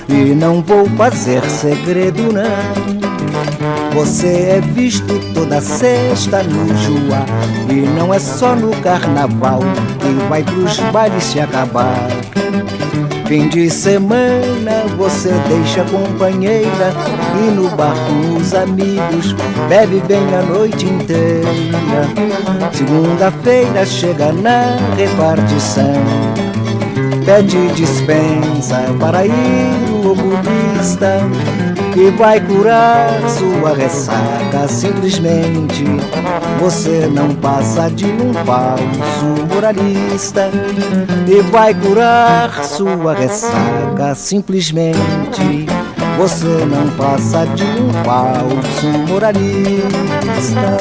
e 0.08 0.34
não 0.34 0.62
vou 0.62 0.86
fazer 0.96 1.44
segredo 1.44 2.32
não 2.32 2.93
Você 3.94 4.26
é 4.26 4.60
visto 4.60 5.20
toda 5.32 5.60
sexta 5.60 6.42
no 6.42 6.66
Joá 6.76 7.24
E 7.70 7.74
não 7.96 8.12
é 8.12 8.18
só 8.18 8.56
no 8.56 8.70
carnaval 8.80 9.60
Que 10.00 10.28
vai 10.28 10.42
pros 10.42 10.80
bailes 10.92 11.22
se 11.22 11.38
acabar. 11.38 12.08
Fim 13.28 13.48
de 13.48 13.70
semana 13.70 14.84
você 14.96 15.30
deixa 15.48 15.84
companheira 15.84 16.92
E 17.38 17.50
no 17.52 17.68
bar 17.70 17.94
com 17.94 18.36
os 18.36 18.52
amigos 18.52 19.32
Bebe 19.68 20.02
bem 20.08 20.34
a 20.34 20.42
noite 20.42 20.86
inteira. 20.86 21.48
Segunda-feira 22.72 23.86
chega 23.86 24.32
na 24.32 24.76
repartição 24.96 25.94
pede 27.24 27.68
dispensa 27.68 28.82
para 29.00 29.24
ir 29.24 29.32
o 29.90 30.12
oculista 30.12 31.20
que 31.94 32.10
vai 32.10 32.40
curar 32.40 33.08
sua 33.30 33.72
ressaca. 33.72 34.66
Simplesmente 34.68 35.84
você 36.58 37.06
não 37.06 37.32
passa 37.36 37.88
de 37.88 38.06
um 38.06 38.34
falso 38.44 39.46
moralista 39.48 40.50
e 41.28 41.40
vai 41.52 41.72
curar 41.72 42.64
sua 42.64 43.14
ressaca. 43.14 44.12
Simplesmente 44.16 45.66
você 46.18 46.64
não 46.64 46.90
passa 46.96 47.46
de 47.46 47.62
um 47.62 47.92
falso 48.04 48.88
moralista. 49.08 50.76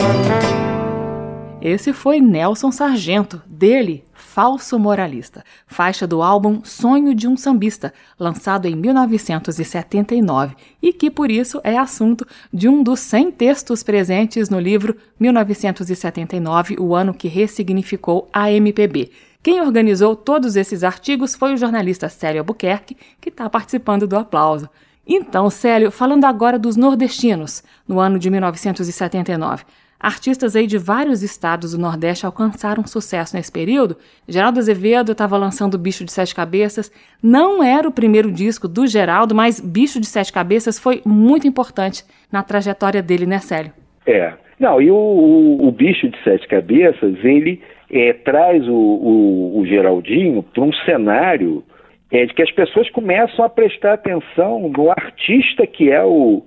Esse 1.61 1.93
foi 1.93 2.19
Nelson 2.19 2.71
Sargento, 2.71 3.39
dele, 3.47 4.03
Falso 4.33 4.79
Moralista, 4.79 5.43
faixa 5.67 6.07
do 6.07 6.23
álbum 6.23 6.61
Sonho 6.63 7.13
de 7.13 7.27
um 7.27 7.37
Sambista, 7.37 7.93
lançado 8.19 8.65
em 8.65 8.75
1979 8.75 10.55
e 10.81 10.91
que, 10.91 11.11
por 11.11 11.29
isso, 11.29 11.61
é 11.63 11.77
assunto 11.77 12.25
de 12.51 12.67
um 12.67 12.81
dos 12.81 12.99
100 13.01 13.31
textos 13.33 13.83
presentes 13.83 14.49
no 14.49 14.59
livro 14.59 14.97
1979, 15.19 16.77
o 16.79 16.95
ano 16.95 17.13
que 17.13 17.27
ressignificou 17.27 18.27
a 18.33 18.51
MPB. 18.51 19.11
Quem 19.43 19.61
organizou 19.61 20.15
todos 20.15 20.55
esses 20.55 20.83
artigos 20.83 21.35
foi 21.35 21.53
o 21.53 21.57
jornalista 21.57 22.09
Célio 22.09 22.41
Albuquerque, 22.41 22.97
que 23.21 23.29
está 23.29 23.47
participando 23.47 24.07
do 24.07 24.17
aplauso. 24.17 24.67
Então, 25.05 25.47
Célio, 25.51 25.91
falando 25.91 26.25
agora 26.25 26.57
dos 26.57 26.75
nordestinos, 26.75 27.61
no 27.87 27.99
ano 27.99 28.17
de 28.17 28.31
1979. 28.31 29.63
Artistas 30.03 30.53
aí 30.53 30.67
de 30.67 30.77
vários 30.77 31.23
estados 31.23 31.71
do 31.71 31.79
Nordeste 31.79 32.25
alcançaram 32.25 32.85
sucesso 32.85 33.37
nesse 33.37 33.49
período. 33.49 33.95
Geraldo 34.27 34.59
Azevedo 34.59 35.13
estava 35.13 35.37
lançando 35.37 35.79
Bicho 35.79 36.03
de 36.03 36.11
Sete 36.11 36.35
Cabeças. 36.35 36.91
Não 37.23 37.63
era 37.63 37.87
o 37.87 37.91
primeiro 37.91 38.29
disco 38.29 38.67
do 38.67 38.85
Geraldo, 38.85 39.33
mas 39.33 39.61
Bicho 39.61 40.01
de 40.01 40.05
Sete 40.05 40.33
Cabeças 40.33 40.77
foi 40.77 41.01
muito 41.05 41.47
importante 41.47 42.03
na 42.29 42.43
trajetória 42.43 43.01
dele, 43.01 43.25
né, 43.25 43.39
Célio? 43.39 43.71
É. 44.05 44.33
Não, 44.59 44.81
e 44.81 44.91
o, 44.91 44.93
o, 44.93 45.67
o 45.69 45.71
Bicho 45.71 46.09
de 46.09 46.21
Sete 46.21 46.49
Cabeças, 46.49 47.15
ele 47.23 47.61
é, 47.89 48.11
traz 48.11 48.67
o, 48.67 48.73
o, 48.73 49.59
o 49.61 49.65
Geraldinho 49.65 50.43
para 50.43 50.63
um 50.63 50.73
cenário 50.85 51.63
é, 52.11 52.25
de 52.25 52.33
que 52.33 52.43
as 52.43 52.51
pessoas 52.51 52.89
começam 52.89 53.45
a 53.45 53.47
prestar 53.47 53.93
atenção 53.93 54.67
no 54.67 54.91
artista 54.91 55.65
que 55.65 55.89
é 55.89 56.03
o, 56.03 56.43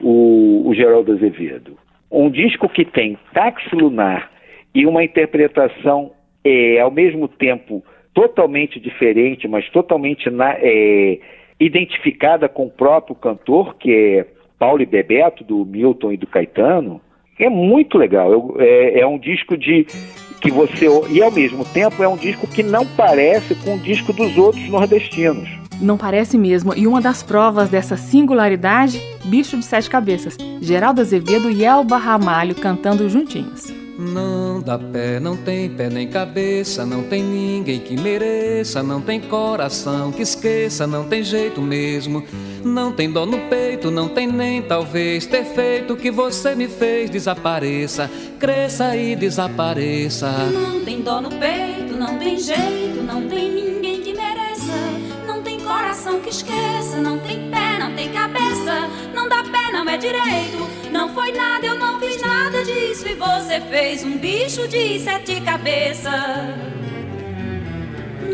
o, 0.00 0.62
o 0.64 0.72
Geraldo 0.76 1.10
Azevedo 1.10 1.76
um 2.10 2.30
disco 2.30 2.68
que 2.68 2.84
tem 2.84 3.18
táxi 3.32 3.74
lunar 3.74 4.30
e 4.74 4.86
uma 4.86 5.04
interpretação 5.04 6.12
é, 6.44 6.80
ao 6.80 6.90
mesmo 6.90 7.28
tempo 7.28 7.84
totalmente 8.12 8.80
diferente, 8.80 9.46
mas 9.46 9.68
totalmente 9.70 10.28
na, 10.30 10.54
é, 10.58 11.18
identificada 11.58 12.48
com 12.48 12.66
o 12.66 12.70
próprio 12.70 13.14
cantor, 13.14 13.76
que 13.76 13.92
é 13.92 14.26
Paulo 14.58 14.82
e 14.82 14.86
Bebeto, 14.86 15.44
do 15.44 15.64
Milton 15.64 16.12
e 16.12 16.16
do 16.16 16.26
Caetano, 16.26 17.00
é 17.44 17.48
muito 17.48 17.98
legal. 17.98 18.32
Eu, 18.32 18.56
é, 18.58 19.00
é, 19.00 19.06
um 19.06 19.18
disco 19.18 19.56
de 19.56 19.86
que 20.40 20.50
você 20.50 20.86
e 21.10 21.22
ao 21.22 21.30
mesmo 21.30 21.64
tempo 21.64 22.02
é 22.02 22.08
um 22.08 22.16
disco 22.16 22.46
que 22.46 22.62
não 22.62 22.86
parece 22.86 23.54
com 23.54 23.74
o 23.74 23.78
disco 23.78 24.12
dos 24.12 24.36
outros 24.36 24.68
nordestinos. 24.68 25.48
Não 25.80 25.96
parece 25.96 26.36
mesmo, 26.36 26.74
e 26.76 26.86
uma 26.86 27.00
das 27.00 27.22
provas 27.22 27.70
dessa 27.70 27.96
singularidade, 27.96 29.00
Bicho 29.24 29.56
de 29.56 29.64
Sete 29.64 29.88
Cabeças, 29.88 30.36
Geraldo 30.60 31.00
Azevedo 31.00 31.50
e 31.50 31.64
Elba 31.64 31.96
Ramalho 31.96 32.54
cantando 32.54 33.08
juntinhos. 33.08 33.79
Não 34.00 34.62
dá 34.62 34.78
pé, 34.78 35.20
não 35.20 35.36
tem 35.36 35.68
pé 35.68 35.90
nem 35.90 36.08
cabeça, 36.08 36.86
não 36.86 37.02
tem 37.02 37.22
ninguém 37.22 37.78
que 37.78 38.00
mereça, 38.00 38.82
não 38.82 38.98
tem 39.02 39.20
coração 39.20 40.10
que 40.10 40.22
esqueça, 40.22 40.86
não 40.86 41.04
tem 41.04 41.22
jeito 41.22 41.60
mesmo. 41.60 42.24
Não 42.64 42.92
tem 42.92 43.12
dó 43.12 43.26
no 43.26 43.38
peito, 43.40 43.90
não 43.90 44.08
tem 44.08 44.26
nem 44.26 44.62
talvez 44.62 45.26
ter 45.26 45.44
feito 45.44 45.96
que 45.96 46.10
você 46.10 46.54
me 46.54 46.66
fez 46.66 47.10
desapareça, 47.10 48.10
cresça 48.38 48.96
e 48.96 49.14
desapareça. 49.14 50.30
Não 50.50 50.82
tem 50.82 51.02
dó 51.02 51.20
no 51.20 51.28
peito, 51.28 51.94
não 51.94 52.16
tem 52.18 52.38
jeito, 52.38 53.02
não 53.02 53.28
tem 53.28 53.52
ninguém 53.52 53.69
coração 55.90 56.20
que 56.20 56.30
esqueça. 56.30 57.00
Não 57.00 57.18
tem 57.18 57.50
pé, 57.50 57.78
não 57.80 57.92
tem 57.96 58.12
cabeça, 58.12 58.88
não 59.12 59.28
dá 59.28 59.42
pé, 59.42 59.72
não 59.72 59.88
é 59.88 59.96
direito. 59.96 60.68
Não 60.92 61.12
foi 61.12 61.32
nada, 61.32 61.66
eu 61.66 61.76
não 61.76 61.98
fiz 61.98 62.20
nada 62.22 62.62
disso. 62.62 63.08
E 63.08 63.14
você 63.14 63.60
fez 63.60 64.04
um 64.04 64.16
bicho 64.16 64.68
de 64.68 65.00
sete 65.00 65.40
cabeças. 65.40 66.12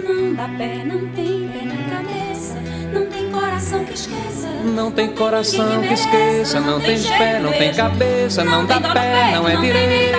Não 0.07 0.35
dá 0.35 0.49
pé, 0.59 0.85
não 0.85 1.09
tem 1.13 1.49
pé 1.49 1.65
nem 1.65 1.85
cabeça, 1.89 2.61
não 2.97 3.07
tem 3.07 3.31
coração 3.31 3.85
que 3.85 3.95
esqueça. 3.95 4.49
Não 4.65 4.91
tem 4.91 5.09
coração 5.09 5.83
que 5.83 5.93
esqueça, 5.93 6.61
não 6.61 6.81
tem 6.81 7.03
pé, 7.03 7.41
não 7.41 7.53
tem 7.53 7.75
cabeça, 7.75 8.45
não 8.45 8.65
dá 8.65 8.81
pé, 8.81 9.33
não 9.35 9.49
é 9.49 9.57
direito. 9.57 10.17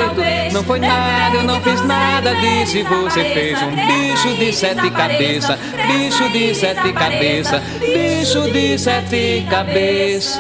Não 0.54 0.64
foi 0.64 0.80
nada, 0.80 1.38
eu 1.38 1.44
não 1.44 1.60
fiz 1.62 1.82
nada 1.86 2.34
disso 2.36 2.78
e 2.78 2.84
você 2.84 3.24
fez 3.26 3.62
um 3.62 3.76
bicho 3.76 4.36
de 4.38 4.54
sete 4.54 4.90
cabeças, 4.92 5.60
bicho 5.88 6.30
de 6.30 6.56
sete 6.56 6.94
cabeças, 6.94 7.62
bicho 7.80 8.52
de 8.52 8.78
sete 8.78 9.46
cabeças. 9.50 10.38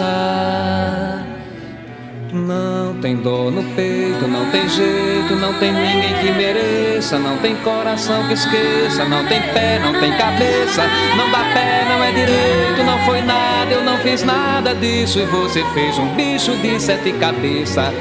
Não 2.33 2.93
tem 3.01 3.15
dor 3.15 3.51
no 3.51 3.63
peito, 3.73 4.27
não 4.27 4.51
tem 4.51 4.67
jeito, 4.67 5.35
não 5.35 5.53
tem 5.53 5.71
ninguém 5.71 6.13
que 6.19 6.31
mereça, 6.31 7.17
não 7.17 7.37
tem 7.37 7.55
coração 7.57 8.27
que 8.27 8.33
esqueça, 8.33 9.05
não 9.05 9.25
tem 9.25 9.41
pé, 9.41 9.79
não 9.79 9.97
tem 9.97 10.11
cabeça, 10.17 10.83
não 11.15 11.31
dá 11.31 11.39
pé, 11.53 11.85
não 11.87 12.03
é 12.03 12.11
direito, 12.11 12.83
não 12.85 12.99
foi 13.05 13.21
nada, 13.21 13.71
eu 13.71 13.83
não 13.83 13.97
fiz 13.99 14.23
nada 14.23 14.75
disso 14.75 15.19
e 15.19 15.25
você 15.25 15.63
fez 15.73 15.97
um 15.97 16.07
bicho 16.15 16.51
de 16.57 16.79
sete 16.81 17.13
cabeças. 17.13 17.93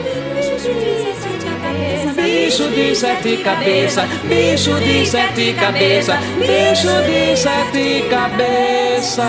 Bicho 2.17 2.69
de 2.71 2.97
sete 2.97 3.37
cabeças, 3.39 4.09
bicho 4.25 4.75
de 4.81 5.07
sete 5.07 5.55
cabeças, 5.55 6.17
bicho 6.39 6.89
de 7.07 7.37
sete 7.37 8.09
cabeças. 8.09 9.25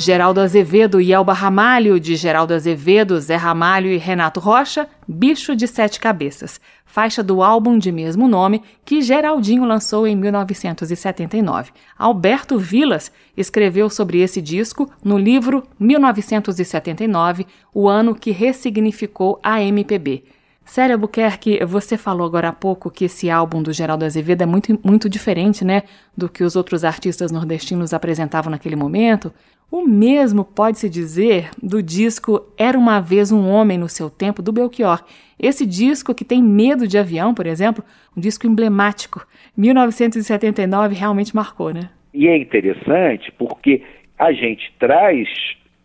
Geraldo 0.00 0.40
Azevedo 0.40 1.00
e 1.00 1.12
Elba 1.12 1.32
Ramalho, 1.32 1.98
de 1.98 2.14
Geraldo 2.14 2.54
Azevedo, 2.54 3.18
Zé 3.18 3.34
Ramalho 3.34 3.90
e 3.90 3.96
Renato 3.96 4.38
Rocha, 4.38 4.88
Bicho 5.08 5.56
de 5.56 5.66
Sete 5.66 5.98
Cabeças, 5.98 6.60
faixa 6.86 7.20
do 7.20 7.42
álbum 7.42 7.76
de 7.76 7.90
mesmo 7.90 8.28
nome 8.28 8.62
que 8.84 9.02
Geraldinho 9.02 9.64
lançou 9.64 10.06
em 10.06 10.14
1979. 10.14 11.72
Alberto 11.98 12.60
Vilas 12.60 13.10
escreveu 13.36 13.90
sobre 13.90 14.20
esse 14.20 14.40
disco 14.40 14.88
no 15.02 15.18
livro 15.18 15.64
1979, 15.80 17.44
o 17.74 17.88
ano 17.88 18.14
que 18.14 18.30
ressignificou 18.30 19.40
a 19.42 19.60
MPB. 19.60 20.22
Sério, 20.68 20.96
Albuquerque, 20.96 21.64
você 21.64 21.96
falou 21.96 22.26
agora 22.26 22.50
há 22.50 22.52
pouco 22.52 22.90
que 22.90 23.06
esse 23.06 23.30
álbum 23.30 23.62
do 23.62 23.72
Geraldo 23.72 24.04
Azevedo 24.04 24.42
é 24.42 24.46
muito, 24.46 24.78
muito 24.84 25.08
diferente, 25.08 25.64
né, 25.64 25.82
do 26.14 26.28
que 26.28 26.44
os 26.44 26.56
outros 26.56 26.84
artistas 26.84 27.32
nordestinos 27.32 27.94
apresentavam 27.94 28.50
naquele 28.50 28.76
momento. 28.76 29.32
O 29.72 29.86
mesmo 29.86 30.44
pode-se 30.44 30.86
dizer 30.90 31.48
do 31.62 31.82
disco 31.82 32.46
Era 32.58 32.78
uma 32.78 33.00
Vez 33.00 33.32
um 33.32 33.48
Homem 33.48 33.78
no 33.78 33.88
Seu 33.88 34.10
Tempo, 34.10 34.42
do 34.42 34.52
Belchior. 34.52 35.02
Esse 35.40 35.64
disco 35.64 36.14
que 36.14 36.24
tem 36.24 36.42
medo 36.42 36.86
de 36.86 36.98
avião, 36.98 37.32
por 37.32 37.46
exemplo, 37.46 37.82
um 38.14 38.20
disco 38.20 38.46
emblemático. 38.46 39.26
1979 39.56 40.94
realmente 40.94 41.34
marcou, 41.34 41.72
né? 41.72 41.88
E 42.12 42.28
é 42.28 42.36
interessante 42.36 43.32
porque 43.38 43.82
a 44.18 44.32
gente 44.32 44.70
traz 44.78 45.26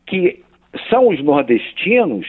que 0.05 0.43
são 0.89 1.07
os 1.07 1.23
nordestinos, 1.23 2.27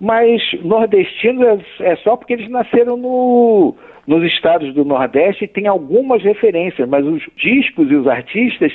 mas 0.00 0.42
nordestinos 0.62 1.62
é, 1.80 1.92
é 1.92 1.96
só 1.96 2.16
porque 2.16 2.32
eles 2.32 2.50
nasceram 2.50 2.96
no, 2.96 3.74
nos 4.06 4.24
estados 4.24 4.74
do 4.74 4.84
Nordeste 4.84 5.44
e 5.44 5.48
tem 5.48 5.66
algumas 5.66 6.22
referências, 6.22 6.88
mas 6.88 7.04
os 7.06 7.22
discos 7.36 7.90
e 7.90 7.94
os 7.94 8.06
artistas 8.06 8.72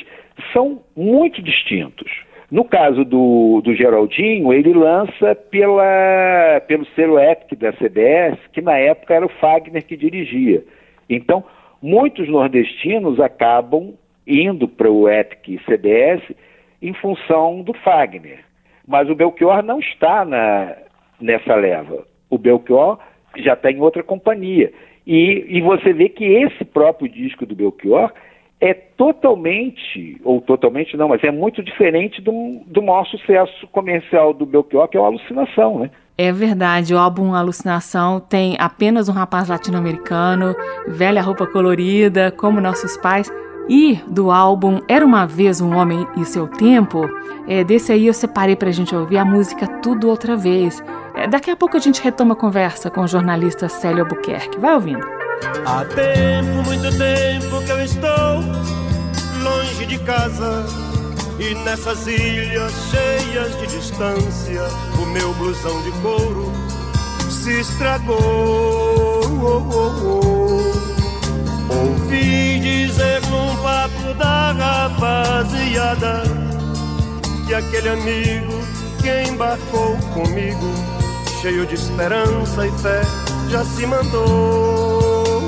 são 0.53 0.81
muito 0.95 1.41
distintos. 1.41 2.09
No 2.51 2.65
caso 2.65 3.05
do, 3.05 3.61
do 3.63 3.75
Geraldinho, 3.75 4.51
ele 4.51 4.73
lança 4.73 5.35
pela, 5.35 6.61
pelo 6.67 6.85
selo 6.95 7.19
Epic 7.19 7.59
da 7.59 7.71
CBS, 7.73 8.39
que 8.51 8.61
na 8.61 8.75
época 8.75 9.13
era 9.13 9.25
o 9.25 9.29
Fagner 9.29 9.85
que 9.85 9.95
dirigia. 9.95 10.63
Então, 11.07 11.43
muitos 11.79 12.27
nordestinos 12.27 13.19
acabam 13.19 13.93
indo 14.25 14.67
para 14.67 14.89
o 14.89 15.07
Epic 15.07 15.61
CBS 15.65 16.23
em 16.81 16.93
função 16.93 17.61
do 17.61 17.73
Fagner. 17.73 18.39
Mas 18.87 19.07
o 19.09 19.15
Belchior 19.15 19.61
não 19.61 19.79
está 19.79 20.25
na, 20.25 20.75
nessa 21.19 21.55
leva. 21.55 22.05
O 22.29 22.37
Belchior 22.37 22.99
já 23.37 23.53
está 23.53 23.71
em 23.71 23.79
outra 23.79 24.03
companhia. 24.03 24.71
E, 25.05 25.45
e 25.49 25.61
você 25.61 25.93
vê 25.93 26.09
que 26.09 26.23
esse 26.23 26.63
próprio 26.63 27.09
disco 27.09 27.45
do 27.45 27.55
Belchior 27.55 28.11
é 28.61 28.73
totalmente, 28.73 30.19
ou 30.23 30.41
totalmente 30.41 30.97
não, 30.97 31.07
mas 31.07 31.23
é 31.23 31.31
muito 31.31 31.63
diferente 31.63 32.21
do, 32.21 32.61
do 32.67 32.81
maior 32.81 33.05
sucesso 33.05 33.65
comercial 33.67 34.33
do 34.33 34.45
Belchior, 34.45 34.87
que 34.87 34.97
é 34.97 34.99
o 34.99 35.05
Alucinação, 35.05 35.79
né? 35.79 35.89
É 36.17 36.33
verdade, 36.33 36.93
o 36.93 36.97
álbum 36.97 37.33
Alucinação 37.33 38.19
tem 38.19 38.57
apenas 38.59 39.07
um 39.07 39.13
rapaz 39.13 39.47
latino-americano, 39.47 40.53
velha 40.85 41.21
roupa 41.21 41.47
colorida, 41.47 42.29
como 42.31 42.59
nossos 42.59 42.97
pais. 42.97 43.31
E 43.69 43.99
do 44.07 44.31
álbum 44.31 44.81
Era 44.89 45.05
uma 45.05 45.25
Vez 45.25 45.61
um 45.61 45.77
Homem 45.77 46.05
e 46.17 46.25
Seu 46.25 46.47
Tempo, 46.47 47.07
é, 47.47 47.63
desse 47.63 47.93
aí 47.93 48.07
eu 48.07 48.13
separei 48.13 48.55
pra 48.55 48.71
gente 48.71 48.93
ouvir 48.95 49.17
a 49.17 49.23
música 49.23 49.65
Tudo 49.81 50.09
Outra 50.09 50.35
Vez. 50.35 50.83
É, 51.19 51.27
daqui 51.27 51.51
a 51.51 51.55
pouco 51.55 51.75
a 51.75 51.79
gente 51.81 52.01
retoma 52.01 52.33
a 52.33 52.37
conversa 52.37 52.89
com 52.89 53.01
o 53.01 53.07
jornalista 53.07 53.67
Célio 53.67 54.03
Albuquerque. 54.03 54.57
Vai 54.57 54.73
ouvindo. 54.75 55.05
Há 55.65 55.83
tempo, 55.83 56.63
muito 56.63 56.97
tempo 56.97 57.61
que 57.65 57.71
eu 57.71 57.83
estou 57.83 58.41
longe 59.43 59.85
de 59.85 59.99
casa 59.99 60.65
e 61.37 61.53
nessas 61.65 62.07
ilhas 62.07 62.71
cheias 62.89 63.57
de 63.59 63.67
distância 63.67 64.63
o 64.97 65.05
meu 65.07 65.33
blusão 65.33 65.81
de 65.81 65.91
couro 66.01 66.53
se 67.29 67.59
estragou. 67.59 68.17
Ouvi 71.69 72.59
dizer 72.61 73.21
num 73.27 73.57
papo 73.61 74.13
da 74.17 74.53
rapaziada 74.53 76.23
que 77.45 77.53
aquele 77.53 77.89
amigo 77.89 78.59
que 79.01 79.29
embarcou 79.29 79.97
comigo, 80.13 80.98
cheio 81.41 81.65
de 81.65 81.75
esperança 81.75 82.67
e 82.67 82.71
fé, 82.79 83.01
já 83.49 83.63
se 83.63 83.85
mandou. 83.85 85.39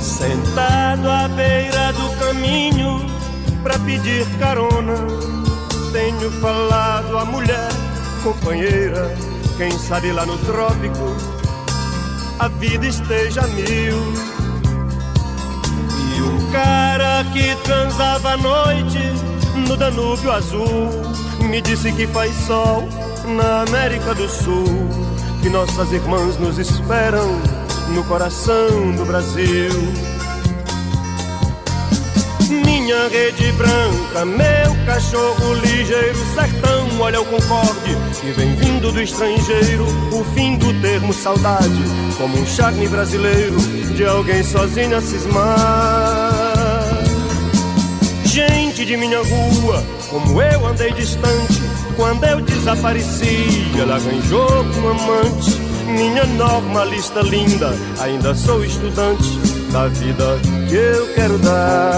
Sentado 0.00 1.10
à 1.10 1.28
beira 1.28 1.92
do 1.92 2.10
caminho 2.18 3.06
pra 3.62 3.78
pedir 3.78 4.26
carona, 4.38 4.94
tenho 5.92 6.30
falado 6.40 7.16
à 7.16 7.24
mulher, 7.24 7.68
companheira, 8.22 9.16
quem 9.56 9.70
sabe 9.70 10.12
lá 10.12 10.26
no 10.26 10.36
trópico 10.38 11.16
a 12.38 12.48
vida 12.48 12.86
esteja 12.86 13.42
mil. 13.48 13.96
E 16.14 16.20
o 16.20 16.52
cara 16.52 17.24
que 17.32 17.56
transava 17.64 18.34
à 18.34 18.36
noite 18.36 18.98
no 19.66 19.76
Danúbio 19.76 20.30
Azul 20.30 20.88
me 21.44 21.60
disse 21.60 21.92
que 21.92 22.06
faz 22.06 22.34
sol 22.46 22.88
na 23.36 23.62
América 23.62 24.14
do 24.14 24.28
Sul, 24.28 24.88
que 25.42 25.48
nossas 25.48 25.92
irmãs 25.92 26.38
nos 26.38 26.58
esperam 26.58 27.40
no 27.94 28.04
coração 28.04 28.92
do 28.96 29.04
Brasil. 29.04 29.70
Minha 32.48 33.08
rede 33.08 33.52
branca, 33.52 34.24
meu 34.24 34.86
cachorro 34.86 35.54
ligeiro, 35.54 36.18
sertão, 36.34 36.88
olha 37.00 37.20
o 37.20 37.24
concorde 37.26 37.96
que 38.20 38.30
vem 38.32 38.54
vindo 38.56 38.90
do 38.90 39.02
estrangeiro. 39.02 39.84
O 40.12 40.24
fim 40.34 40.56
do 40.56 40.72
termo 40.80 41.12
saudade, 41.12 41.82
como 42.16 42.38
um 42.38 42.46
charme 42.46 42.88
brasileiro 42.88 43.58
de 43.94 44.04
alguém 44.06 44.42
sozinho 44.42 44.96
a 44.96 45.00
cismar. 45.00 46.78
Gente 48.24 48.84
de 48.84 48.96
minha 48.96 49.18
rua, 49.18 49.84
como 50.10 50.40
eu 50.40 50.66
andei 50.66 50.92
distante, 50.92 51.62
quando 51.96 52.24
eu 52.24 52.40
desapareci, 52.40 53.70
ela 53.78 53.96
arranjou 53.96 54.48
um 54.62 54.88
amante 54.88 55.68
minha 55.88 56.24
normalista 56.26 57.20
linda, 57.20 57.70
ainda 57.98 58.34
sou 58.34 58.64
estudante 58.64 59.38
da 59.72 59.88
vida 59.88 60.38
que 60.68 60.74
eu 60.74 61.14
quero 61.14 61.38
dar. 61.38 61.97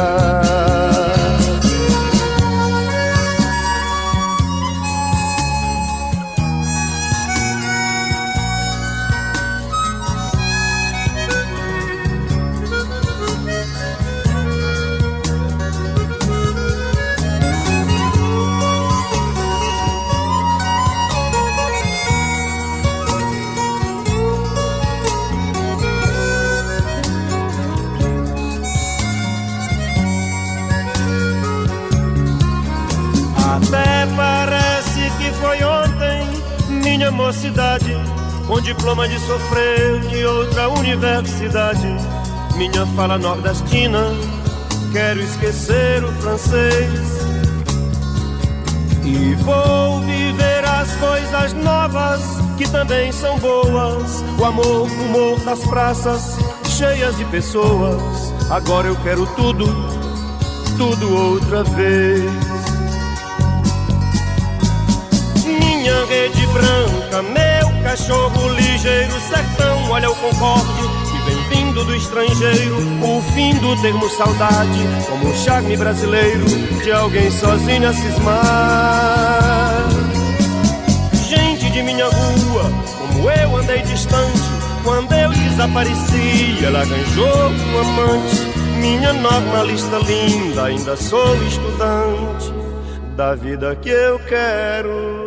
Sofrer 39.30 40.00
de 40.08 40.24
outra 40.24 40.68
universidade. 40.70 41.86
Minha 42.56 42.84
fala 42.96 43.16
nordestina, 43.16 44.02
quero 44.92 45.20
esquecer 45.20 46.02
o 46.02 46.12
francês. 46.14 47.00
E 49.04 49.34
vou 49.36 50.00
viver 50.00 50.64
as 50.64 50.96
coisas 50.96 51.52
novas 51.52 52.20
que 52.58 52.68
também 52.70 53.12
são 53.12 53.38
boas. 53.38 54.24
O 54.36 54.44
amor, 54.44 54.66
o 54.66 55.04
humor 55.04 55.38
das 55.44 55.60
praças 55.60 56.36
cheias 56.66 57.16
de 57.16 57.24
pessoas. 57.26 58.02
Agora 58.50 58.88
eu 58.88 58.96
quero 58.96 59.26
tudo, 59.36 59.64
tudo 60.76 61.34
outra 61.34 61.62
vez. 61.62 62.30
minha 65.46 66.04
rede 66.06 66.46
branca, 66.48 67.22
meu 67.22 67.49
cachorro 67.90 68.48
ligeiro, 68.50 69.20
sertão, 69.20 69.90
olha 69.90 70.08
o 70.08 70.14
concorde 70.14 70.72
que 71.10 71.18
vem 71.24 71.42
vindo 71.48 71.84
do 71.84 71.96
estrangeiro, 71.96 72.76
o 73.02 73.20
fim 73.32 73.52
do 73.56 73.74
termo 73.82 74.08
saudade, 74.10 74.78
como 75.08 75.28
um 75.28 75.34
charme 75.34 75.76
brasileiro 75.76 76.44
de 76.84 76.92
alguém 76.92 77.28
sozinho 77.32 77.88
a 77.88 77.92
cismar. 77.92 79.88
Gente 81.28 81.68
de 81.68 81.82
minha 81.82 82.04
rua, 82.04 82.70
como 82.96 83.28
eu 83.28 83.56
andei 83.56 83.82
distante, 83.82 84.40
quando 84.84 85.12
eu 85.12 85.30
desapareci, 85.30 86.64
ela 86.64 86.82
arranjou 86.82 87.48
um 87.48 87.78
amante. 87.80 88.60
Minha 88.78 89.12
normalista 89.14 89.98
linda, 89.98 90.66
ainda 90.66 90.96
sou 90.96 91.34
estudante 91.42 92.54
da 93.16 93.34
vida 93.34 93.74
que 93.74 93.90
eu 93.90 94.20
quero 94.20 95.19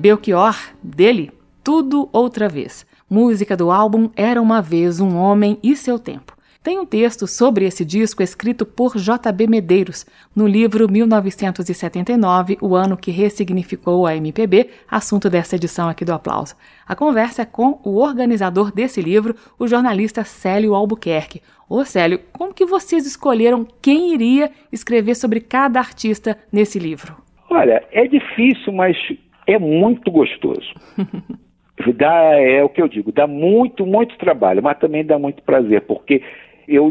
Belchior, 0.00 0.56
dele, 0.82 1.30
Tudo 1.62 2.08
Outra 2.10 2.48
Vez. 2.48 2.86
Música 3.08 3.54
do 3.54 3.70
álbum 3.70 4.08
Era 4.16 4.40
uma 4.40 4.62
Vez 4.62 4.98
um 4.98 5.14
Homem 5.14 5.58
e 5.62 5.76
Seu 5.76 5.98
Tempo. 5.98 6.34
Tem 6.62 6.78
um 6.78 6.86
texto 6.86 7.26
sobre 7.26 7.66
esse 7.66 7.84
disco 7.84 8.22
escrito 8.22 8.64
por 8.64 8.96
J.B. 8.96 9.46
Medeiros, 9.46 10.06
no 10.34 10.46
livro 10.46 10.90
1979, 10.90 12.56
o 12.62 12.74
ano 12.74 12.96
que 12.96 13.10
ressignificou 13.10 14.06
a 14.06 14.16
MPB, 14.16 14.70
assunto 14.90 15.28
dessa 15.28 15.56
edição 15.56 15.86
aqui 15.86 16.02
do 16.02 16.14
Aplauso. 16.14 16.56
A 16.88 16.96
conversa 16.96 17.42
é 17.42 17.44
com 17.44 17.78
o 17.84 17.98
organizador 17.98 18.72
desse 18.72 19.02
livro, 19.02 19.34
o 19.58 19.68
jornalista 19.68 20.24
Célio 20.24 20.74
Albuquerque. 20.74 21.42
Ô 21.68 21.84
Célio, 21.84 22.20
como 22.32 22.54
que 22.54 22.64
vocês 22.64 23.06
escolheram 23.06 23.68
quem 23.82 24.14
iria 24.14 24.50
escrever 24.72 25.14
sobre 25.14 25.40
cada 25.40 25.78
artista 25.78 26.38
nesse 26.50 26.78
livro? 26.78 27.16
Olha, 27.50 27.84
é 27.92 28.06
difícil, 28.06 28.72
mas 28.72 28.96
é 29.52 29.58
muito 29.58 30.10
gostoso. 30.10 30.72
dá, 31.96 32.40
é 32.40 32.62
o 32.62 32.68
que 32.68 32.82
eu 32.82 32.88
digo, 32.88 33.12
dá 33.12 33.26
muito, 33.26 33.86
muito 33.86 34.16
trabalho, 34.18 34.62
mas 34.62 34.78
também 34.78 35.04
dá 35.04 35.18
muito 35.18 35.42
prazer, 35.42 35.82
porque 35.82 36.22
eu, 36.68 36.90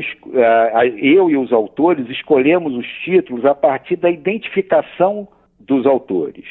eu 0.98 1.30
e 1.30 1.38
os 1.38 1.54
autores 1.54 2.10
escolhemos 2.10 2.74
os 2.74 2.88
títulos 3.04 3.46
a 3.46 3.56
partir 3.56 3.96
da 3.96 4.10
identificação 4.10 5.28
dos 5.60 5.86
autores. 5.86 6.46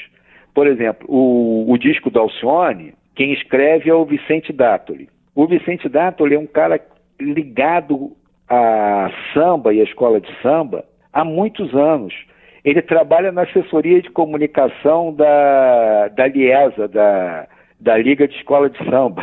Por 0.54 0.66
exemplo, 0.66 1.06
o, 1.08 1.70
o 1.70 1.78
disco 1.78 2.10
da 2.10 2.20
Alcione, 2.20 2.94
quem 3.14 3.32
escreve 3.32 3.90
é 3.90 3.94
o 3.94 4.04
Vicente 4.04 4.52
Dátoli. 4.52 5.08
O 5.34 5.46
Vicente 5.46 5.88
Dátoli 5.88 6.34
é 6.34 6.38
um 6.38 6.46
cara 6.46 6.80
ligado 7.20 8.12
à 8.48 9.10
samba 9.34 9.74
e 9.74 9.80
à 9.80 9.84
escola 9.84 10.20
de 10.20 10.28
samba 10.40 10.84
há 11.12 11.24
muitos 11.24 11.74
anos. 11.74 12.14
Ele 12.68 12.82
trabalha 12.82 13.32
na 13.32 13.44
assessoria 13.44 14.02
de 14.02 14.10
comunicação 14.10 15.14
da, 15.14 16.08
da 16.08 16.26
Liesa, 16.26 16.86
da, 16.86 17.48
da 17.80 17.96
Liga 17.96 18.28
de 18.28 18.36
Escola 18.36 18.68
de 18.68 18.76
Samba. 18.84 19.22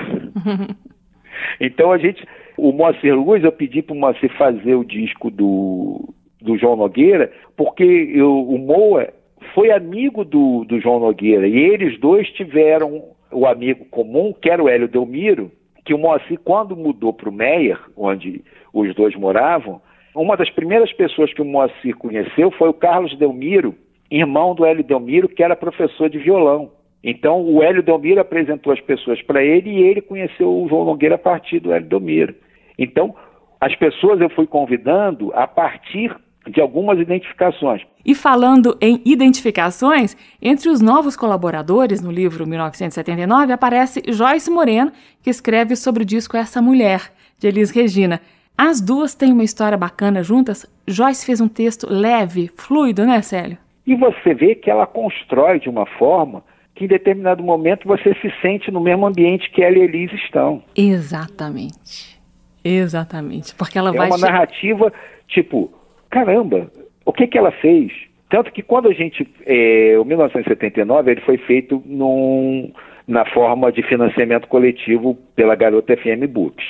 então 1.62 1.91
a 1.91 2.00
gente, 2.00 2.26
o 2.58 2.72
Moacir 2.72 3.14
Luz, 3.16 3.43
eu 3.43 3.52
pedi 3.52 3.84
para 3.84 3.96
o 3.96 4.00
Moacir 4.00 4.36
fazer 4.36 4.74
o 4.74 4.84
disco 4.84 5.30
do, 5.30 6.12
do 6.41 6.58
João 6.58 6.76
Nogueira, 6.76 7.32
porque 7.56 7.84
eu, 7.84 8.36
o 8.36 8.58
Moa 8.58 9.10
foi 9.54 9.70
amigo 9.70 10.26
do, 10.26 10.66
do 10.66 10.82
João 10.82 11.00
Nogueira, 11.00 11.48
e 11.48 11.56
eles 11.56 12.00
dois 12.00 12.28
tiveram 12.32 13.04
o 13.32 13.46
amigo 13.46 13.86
comum, 13.91 14.34
que 14.34 14.50
era 14.50 14.64
o 14.64 14.68
Hélio 14.68 14.88
Delmiro, 14.88 15.52
que 15.86 15.93
o 15.93 16.00
Moacir, 16.00 16.39
quando 16.43 16.76
mudou 16.76 17.14
para 17.14 17.30
o 17.30 17.32
Meyer, 17.32 17.80
onde 17.96 18.43
os 18.74 18.96
dois 18.96 19.16
moravam, 19.16 19.80
uma 20.16 20.38
das 20.38 20.49
primeiras 20.49 20.91
pessoas 20.93 21.34
que 21.34 21.41
o 21.41 21.45
Moacir 21.45 21.95
conheceu 21.97 22.49
foi 22.51 22.70
o 22.70 22.74
Carlos 22.74 23.18
Delmiro, 23.18 23.76
irmão 24.09 24.55
do 24.55 24.66
Hélio 24.66 24.84
Delmiro, 24.84 25.28
que 25.28 25.43
era 25.43 25.55
professor 25.55 26.09
de 26.09 26.18
violão. 26.18 26.72
Então, 27.03 27.41
o 27.43 27.61
Hélio 27.61 27.84
Delmiro 27.84 28.22
apresentou 28.22 28.74
as 28.74 28.82
pessoas 28.82 29.22
para 29.22 29.43
ele 29.43 29.70
e 29.70 29.84
ele 29.84 30.01
conheceu 30.01 30.49
o 30.49 30.68
João 30.68 30.86
Nogueira 30.86 31.16
a 31.16 31.20
partir 31.20 31.59
do 31.59 31.72
Hélio 31.72 31.88
Delmiro. 31.88 32.36
Então, 32.80 33.16
as 33.59 33.76
pessoas 33.76 34.20
eu 34.20 34.30
fui 34.30 34.47
convidando 34.47 35.32
a 35.34 35.45
partir 35.45 36.16
de 36.47 36.61
algumas 36.61 36.99
identificações. 36.99 37.82
E 38.05 38.13
falando 38.13 38.78
em 38.80 39.01
identificações, 39.03 40.16
entre 40.41 40.70
os 40.70 40.80
novos 40.80 41.16
colaboradores 41.16 42.01
no 42.01 42.11
livro 42.11 42.47
1979 42.47 43.51
aparece 43.51 44.01
Joyce 44.07 44.49
Moreno, 44.51 44.91
que 45.22 45.30
escreve 45.30 45.76
sobre 45.76 46.03
o 46.03 46.05
disco 46.05 46.38
Essa 46.38 46.61
Mulher, 46.61 47.11
de 47.39 47.47
Elis 47.47 47.72
Regina. 47.72 48.22
As 48.58 48.80
duas 48.80 49.14
têm 49.14 49.34
uma 49.34 49.43
história 49.43 49.78
bacana 49.78 50.24
juntas. 50.24 50.66
Joyce 50.88 51.26
fez 51.26 51.41
um 51.41 51.47
texto 51.47 51.88
leve, 51.89 52.49
fluido, 52.56 53.06
né, 53.06 53.22
Célio? 53.22 53.58
E 53.86 53.95
você 53.95 54.34
vê 54.34 54.56
que 54.56 54.70
ela 54.70 54.88
constrói 54.88 55.60
de 55.60 55.70
uma 55.70 55.86
forma 55.86 56.43
que 56.74 56.86
em 56.86 56.88
determinado 56.88 57.43
momento 57.43 57.88
você 57.88 58.14
se 58.16 58.32
sente 58.41 58.72
no 58.72 58.82
mesmo 58.82 59.06
ambiente 59.06 59.49
que 59.51 59.62
ela 59.62 59.78
e 59.78 59.82
Elise 59.82 60.16
estão. 60.16 60.64
Exatamente. 60.76 62.20
Exatamente. 62.64 63.56
Porque 63.56 63.78
ela 63.78 63.91
é 63.91 63.93
vai. 63.93 64.08
É 64.08 64.12
uma 64.12 64.18
narrativa 64.18 64.91
tipo, 65.28 65.72
caramba, 66.10 66.72
o 67.06 67.14
que, 67.14 67.28
que 67.28 67.38
ela 67.38 67.51
fez? 67.51 67.91
Tanto 68.30 68.51
que 68.51 68.64
quando 68.64 68.89
a 68.89 68.93
gente. 68.93 69.28
É, 69.45 69.95
o 69.99 70.03
1979 70.03 71.12
ele 71.12 71.22
foi 71.22 71.38
feito 71.38 71.82
num, 71.86 72.72
na 73.08 73.26
forma 73.26 73.72
de 73.72 73.84
financiamento 73.84 74.47
coletivo 74.47 75.16
pela 75.36 75.56
Garota 75.56 75.95
FM 75.95 76.28
Books. 76.28 76.66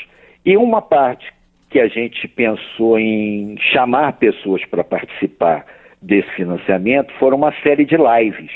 E 0.45 0.57
uma 0.57 0.81
parte 0.81 1.33
que 1.69 1.79
a 1.79 1.87
gente 1.87 2.27
pensou 2.27 2.99
em 2.99 3.57
chamar 3.59 4.13
pessoas 4.13 4.63
para 4.65 4.83
participar 4.83 5.65
desse 6.01 6.29
financiamento 6.31 7.11
foram 7.19 7.37
uma 7.37 7.53
série 7.63 7.85
de 7.85 7.95
lives. 7.97 8.51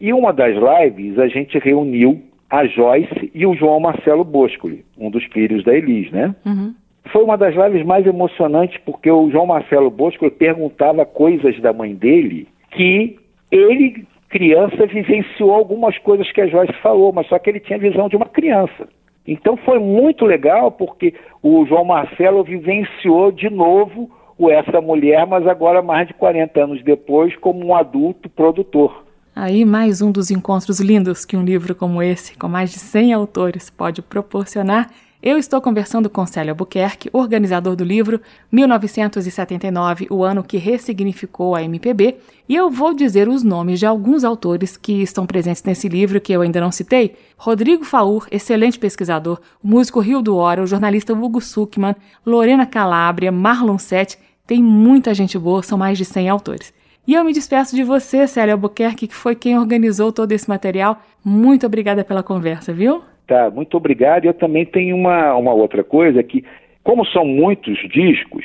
E 0.00 0.12
uma 0.12 0.32
das 0.32 0.54
lives 0.54 1.18
a 1.18 1.26
gente 1.28 1.58
reuniu 1.58 2.22
a 2.48 2.66
Joyce 2.66 3.30
e 3.34 3.46
o 3.46 3.54
João 3.54 3.80
Marcelo 3.80 4.22
Boscoli, 4.22 4.84
um 4.98 5.10
dos 5.10 5.24
filhos 5.24 5.64
da 5.64 5.74
Elis, 5.74 6.10
né? 6.12 6.34
Uhum. 6.46 6.74
Foi 7.10 7.22
uma 7.22 7.36
das 7.36 7.54
lives 7.54 7.84
mais 7.84 8.06
emocionantes 8.06 8.78
porque 8.84 9.10
o 9.10 9.30
João 9.30 9.46
Marcelo 9.46 9.90
Boscoli 9.90 10.30
perguntava 10.30 11.04
coisas 11.04 11.58
da 11.60 11.72
mãe 11.72 11.94
dele 11.94 12.48
que 12.70 13.16
ele, 13.50 14.06
criança, 14.28 14.86
vivenciou 14.86 15.52
algumas 15.52 15.98
coisas 15.98 16.30
que 16.32 16.40
a 16.40 16.46
Joyce 16.46 16.72
falou, 16.82 17.12
mas 17.12 17.26
só 17.26 17.38
que 17.38 17.50
ele 17.50 17.60
tinha 17.60 17.78
visão 17.78 18.08
de 18.08 18.16
uma 18.16 18.26
criança. 18.26 18.88
Então 19.26 19.56
foi 19.56 19.78
muito 19.78 20.24
legal 20.24 20.70
porque 20.70 21.14
o 21.42 21.64
João 21.66 21.84
Marcelo 21.84 22.44
vivenciou 22.44 23.32
de 23.32 23.48
novo 23.48 24.10
o 24.36 24.50
Essa 24.50 24.80
Mulher, 24.80 25.26
mas 25.26 25.46
agora 25.46 25.80
mais 25.80 26.08
de 26.08 26.14
40 26.14 26.62
anos 26.62 26.82
depois, 26.82 27.34
como 27.36 27.64
um 27.64 27.74
adulto 27.74 28.28
produtor. 28.28 29.04
Aí 29.34 29.64
mais 29.64 30.00
um 30.00 30.12
dos 30.12 30.30
encontros 30.30 30.78
lindos 30.78 31.24
que 31.24 31.36
um 31.36 31.44
livro 31.44 31.74
como 31.74 32.02
esse, 32.02 32.36
com 32.36 32.48
mais 32.48 32.70
de 32.70 32.78
100 32.78 33.12
autores, 33.14 33.70
pode 33.70 34.00
proporcionar 34.00 34.90
eu 35.24 35.38
estou 35.38 35.58
conversando 35.58 36.10
com 36.10 36.26
Célio 36.26 36.50
Albuquerque, 36.50 37.08
organizador 37.10 37.74
do 37.74 37.82
livro 37.82 38.20
1979, 38.52 40.06
o 40.10 40.22
ano 40.22 40.44
que 40.44 40.58
ressignificou 40.58 41.54
a 41.54 41.62
MPB, 41.62 42.16
e 42.46 42.54
eu 42.54 42.70
vou 42.70 42.92
dizer 42.92 43.26
os 43.26 43.42
nomes 43.42 43.80
de 43.80 43.86
alguns 43.86 44.22
autores 44.22 44.76
que 44.76 45.00
estão 45.00 45.24
presentes 45.24 45.62
nesse 45.62 45.88
livro 45.88 46.20
que 46.20 46.30
eu 46.30 46.42
ainda 46.42 46.60
não 46.60 46.70
citei. 46.70 47.16
Rodrigo 47.38 47.86
Faur, 47.86 48.26
excelente 48.30 48.78
pesquisador, 48.78 49.40
o 49.62 49.66
músico 49.66 49.98
Rio 49.98 50.20
do 50.20 50.36
Hora, 50.36 50.62
o 50.62 50.66
jornalista 50.66 51.14
Hugo 51.14 51.40
Suckman, 51.40 51.96
Lorena 52.26 52.66
Calabria, 52.66 53.32
Marlon 53.32 53.78
Sete, 53.78 54.18
tem 54.46 54.62
muita 54.62 55.14
gente 55.14 55.38
boa, 55.38 55.62
são 55.62 55.78
mais 55.78 55.96
de 55.96 56.04
100 56.04 56.28
autores. 56.28 56.74
E 57.06 57.14
eu 57.14 57.24
me 57.24 57.32
despeço 57.32 57.76
de 57.76 57.82
você, 57.82 58.26
Célio 58.26 58.54
Albuquerque, 58.54 59.06
que 59.06 59.14
foi 59.14 59.34
quem 59.34 59.58
organizou 59.58 60.10
todo 60.10 60.32
esse 60.32 60.48
material. 60.48 60.98
Muito 61.24 61.66
obrigada 61.66 62.02
pela 62.02 62.22
conversa, 62.22 62.72
viu? 62.72 63.02
Tá, 63.26 63.50
muito 63.50 63.76
obrigado. 63.76 64.24
Eu 64.24 64.32
também 64.32 64.64
tenho 64.64 64.96
uma, 64.96 65.34
uma 65.34 65.52
outra 65.52 65.84
coisa 65.84 66.22
que, 66.22 66.44
como 66.82 67.04
são 67.06 67.26
muitos 67.26 67.76
discos, 67.90 68.44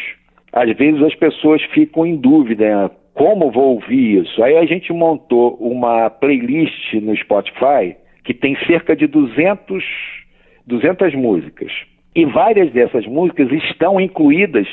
às 0.51 0.75
vezes 0.75 1.01
as 1.03 1.15
pessoas 1.15 1.61
ficam 1.73 2.05
em 2.05 2.17
dúvida, 2.17 2.65
né? 2.65 2.91
como 3.13 3.51
vou 3.51 3.75
ouvir 3.75 4.21
isso? 4.21 4.43
Aí 4.43 4.57
a 4.57 4.65
gente 4.65 4.91
montou 4.93 5.55
uma 5.55 6.09
playlist 6.09 6.93
no 6.95 7.15
Spotify 7.15 7.95
que 8.23 8.33
tem 8.33 8.57
cerca 8.65 8.95
de 8.95 9.07
200, 9.07 9.83
200 10.65 11.15
músicas. 11.15 11.71
E 12.15 12.25
várias 12.25 12.71
dessas 12.71 13.05
músicas 13.05 13.51
estão 13.51 13.99
incluídas 13.99 14.67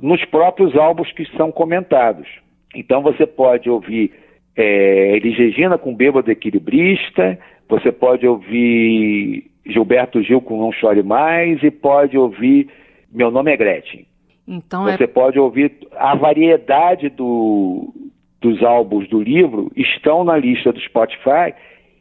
nos 0.00 0.24
próprios 0.24 0.76
álbuns 0.76 1.10
que 1.12 1.24
são 1.36 1.52
comentados. 1.52 2.26
Então 2.74 3.02
você 3.02 3.26
pode 3.26 3.70
ouvir 3.70 4.12
é, 4.56 5.16
Elis 5.16 5.36
Regina 5.36 5.78
com 5.78 5.94
Bêbado 5.94 6.30
Equilibrista, 6.30 7.38
você 7.68 7.90
pode 7.90 8.26
ouvir 8.26 9.50
Gilberto 9.66 10.22
Gil 10.22 10.40
com 10.40 10.58
Não 10.58 10.72
Chore 10.72 11.02
Mais 11.02 11.62
e 11.62 11.70
pode 11.70 12.16
ouvir 12.18 12.68
Meu 13.12 13.30
Nome 13.30 13.52
é 13.52 13.56
Gretchen. 13.56 14.06
Então 14.46 14.84
Você 14.84 15.04
é... 15.04 15.06
pode 15.06 15.38
ouvir 15.38 15.72
a 15.92 16.14
variedade 16.14 17.08
do, 17.08 17.92
dos 18.40 18.62
álbuns 18.62 19.08
do 19.08 19.20
livro 19.20 19.72
estão 19.74 20.22
na 20.22 20.36
lista 20.36 20.72
do 20.72 20.80
Spotify 20.80 21.54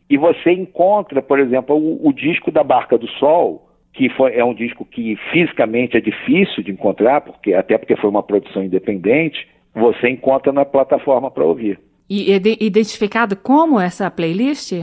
e 0.09 0.17
você 0.17 0.51
encontra, 0.51 1.21
por 1.21 1.39
exemplo, 1.39 1.75
o, 1.75 2.07
o 2.07 2.13
disco 2.13 2.51
da 2.51 2.63
Barca 2.63 2.97
do 2.97 3.07
Sol, 3.11 3.69
que 3.93 4.09
foi, 4.09 4.35
é 4.35 4.43
um 4.43 4.53
disco 4.53 4.85
que 4.85 5.15
fisicamente 5.31 5.95
é 5.95 6.01
difícil 6.01 6.63
de 6.63 6.71
encontrar, 6.71 7.21
porque 7.21 7.53
até 7.53 7.77
porque 7.77 7.95
foi 7.95 8.09
uma 8.09 8.21
produção 8.21 8.63
independente, 8.63 9.47
você 9.73 10.09
encontra 10.09 10.51
na 10.51 10.65
plataforma 10.65 11.31
para 11.31 11.43
ouvir. 11.43 11.79
E 12.09 12.31
identificado 12.59 13.35
como 13.35 13.79
essa 13.79 14.09
playlist? 14.11 14.73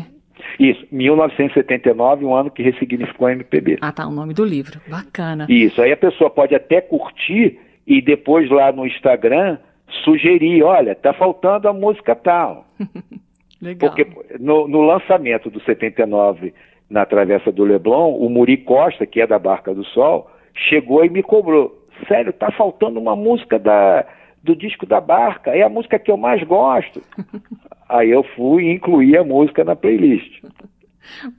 Isso, 0.59 0.85
1979, 0.91 2.25
um 2.25 2.35
ano 2.35 2.51
que 2.51 2.63
ressignificou 2.63 3.29
a 3.29 3.33
MPB. 3.33 3.79
Ah, 3.81 3.93
tá, 3.93 4.07
o 4.07 4.11
nome 4.11 4.35
do 4.35 4.45
livro. 4.45 4.81
Bacana. 4.89 5.47
Isso, 5.49 5.81
aí 5.81 5.93
a 5.93 5.97
pessoa 5.97 6.31
pode 6.31 6.55
até 6.55 6.81
curtir 6.81 7.59
e 7.87 8.01
depois 8.01 8.51
lá 8.51 8.73
no 8.73 8.87
Instagram 8.87 9.59
sugerir, 10.05 10.63
olha, 10.63 10.95
tá 10.95 11.13
faltando 11.13 11.69
a 11.69 11.73
música 11.73 12.15
tal. 12.15 12.67
Legal. 13.61 13.91
Porque 13.91 14.07
no, 14.39 14.67
no, 14.67 14.81
lançamento 14.81 15.51
do 15.51 15.61
79 15.61 16.55
na 16.89 17.05
Travessa 17.05 17.53
do 17.53 17.63
Leblon, 17.63 18.15
o 18.15 18.31
Muri 18.31 18.57
Costa, 18.57 19.05
que 19.07 19.21
é 19.21 19.27
da 19.27 19.39
Barca 19.39 19.75
do 19.75 19.85
Sol, 19.85 20.31
chegou 20.55 21.05
e 21.05 21.11
me 21.11 21.23
cobrou. 21.23 21.79
Sério, 22.09 22.33
tá 22.33 22.51
faltando 22.51 22.99
uma 22.99 23.15
música 23.15 23.59
da, 23.59 24.07
do 24.43 24.57
disco 24.57 24.87
da 24.87 25.01
Barca, 25.01 25.51
é 25.51 25.63
a 25.63 25.69
música 25.69 25.99
que 25.99 26.11
eu 26.11 26.17
mais 26.17 26.43
gosto. 26.43 27.03
Aí 27.89 28.11
eu 28.11 28.23
fui 28.37 28.65
e 28.65 28.75
incluí 28.75 29.17
a 29.17 29.25
música 29.25 29.65
na 29.65 29.75
playlist. 29.75 30.43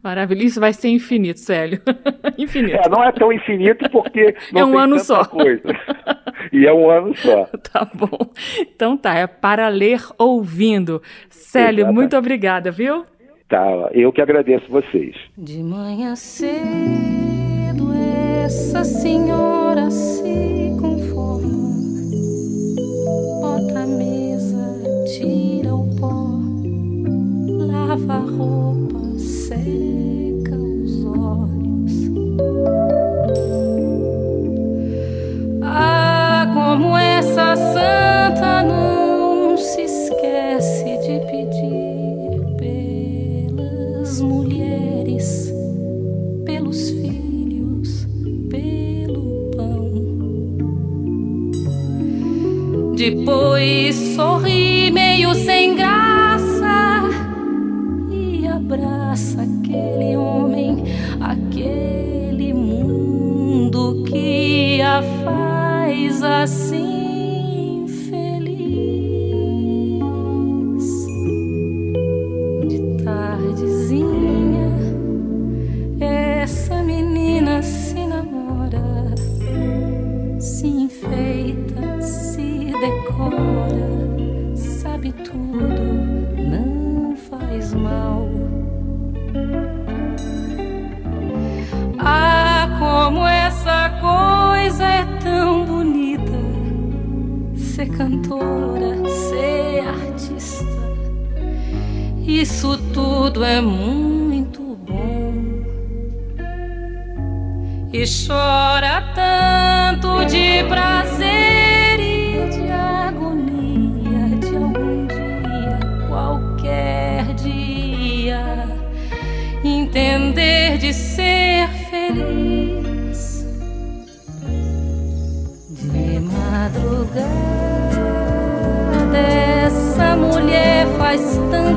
Maravilha, 0.04 0.44
isso 0.44 0.60
vai 0.60 0.74
ser 0.74 0.90
infinito, 0.90 1.40
Célio. 1.40 1.82
infinito. 2.38 2.76
É, 2.76 2.90
não 2.90 3.04
é 3.04 3.12
tão 3.12 3.32
infinito 3.32 3.90
porque 3.90 4.36
não 4.52 4.62
é 4.62 4.66
um 4.66 4.78
ano 4.78 5.00
só. 5.00 5.26
Coisa. 5.26 5.62
E 6.52 6.66
é 6.66 6.74
um 6.74 6.90
ano 6.90 7.16
só. 7.16 7.46
Tá 7.72 7.88
bom. 7.94 8.18
Então 8.60 8.98
tá, 8.98 9.14
é 9.14 9.28
para 9.28 9.70
ler 9.70 10.02
ouvindo. 10.18 11.02
Célio, 11.30 11.82
Exatamente. 11.82 11.96
muito 11.96 12.18
obrigada, 12.18 12.72
viu? 12.72 13.06
Tá, 13.48 13.90
eu 13.94 14.12
que 14.12 14.22
agradeço 14.22 14.66
vocês. 14.70 15.16
De 15.38 15.62
manhã 15.62 16.16
cedo, 16.16 16.60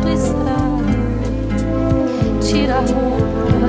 tanto 0.04 0.08
estrago. 0.10 0.84
Tira 2.42 2.76
a 2.76 2.80
roupa, 2.80 3.68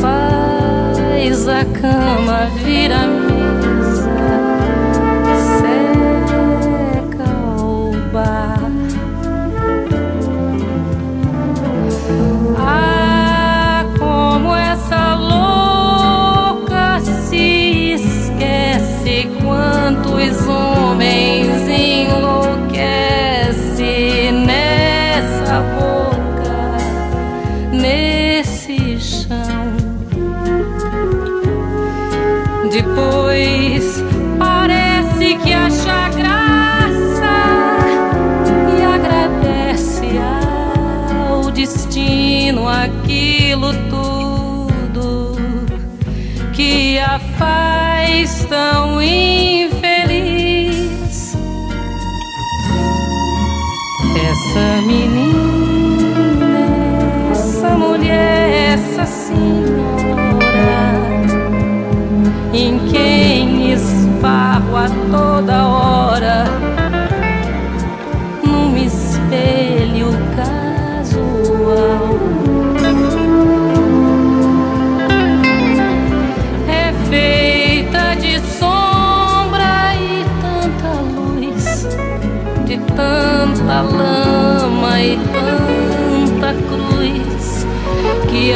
faz 0.00 1.48
a 1.48 1.64
cama, 1.64 2.46
vira 2.64 3.15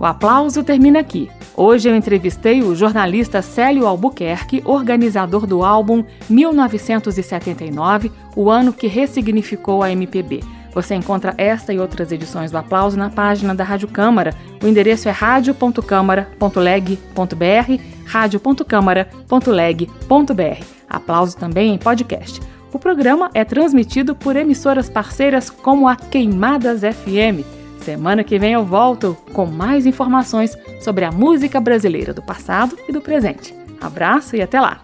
O 0.02 0.06
aplauso 0.06 0.64
termina 0.64 0.99
aqui. 0.99 1.30
Hoje 1.56 1.88
eu 1.88 1.95
entrevistei 1.95 2.64
o 2.64 2.74
jornalista 2.74 3.43
Célio 3.43 3.86
Albuquerque, 3.86 4.64
organizador 4.66 5.45
do 5.45 5.64
álbum 5.64 6.04
1979, 6.28 8.12
o 8.36 8.49
ano 8.49 8.74
que 8.74 8.88
ressignificou 8.88 9.84
a 9.84 9.91
MPB. 9.91 10.39
Você 10.74 10.95
encontra 10.95 11.36
esta 11.38 11.72
e 11.72 11.78
outras 11.78 12.12
edições 12.12 12.49
do 12.49 12.58
Aplauso 12.58 12.97
na 12.97 13.12
página 13.12 13.54
da 13.54 13.64
Rádio 13.64 13.89
Câmara. 13.89 14.34
O 14.64 14.68
endereço 14.68 15.08
é 15.08 15.12
radio.câmara.leg.br, 15.12 17.82
radio.câmara.leg.br. 18.08 20.66
Aplauso 20.89 21.38
também 21.38 21.76
em 21.76 21.78
podcast. 21.78 22.41
O 22.74 22.80
programa 22.80 23.30
é 23.36 23.45
transmitido 23.45 24.16
por 24.16 24.36
emissoras 24.36 24.89
parceiras 24.89 25.52
como 25.52 25.88
a 25.88 25.95
Queimadas 25.95 26.82
FM. 26.82 27.61
Semana 27.82 28.24
que 28.24 28.38
vem 28.38 28.54
eu 28.54 28.64
volto 28.64 29.18
com 29.34 29.46
mais 29.46 29.86
informações 29.86 30.56
sobre 30.80 31.04
a 31.04 31.12
música 31.12 31.60
brasileira 31.60 32.14
do 32.14 32.22
passado 32.22 32.78
e 32.88 32.92
do 32.92 33.02
presente. 33.02 33.56
Abraço 33.80 34.36
e 34.36 34.42
até 34.42 34.62
lá! 34.62 34.82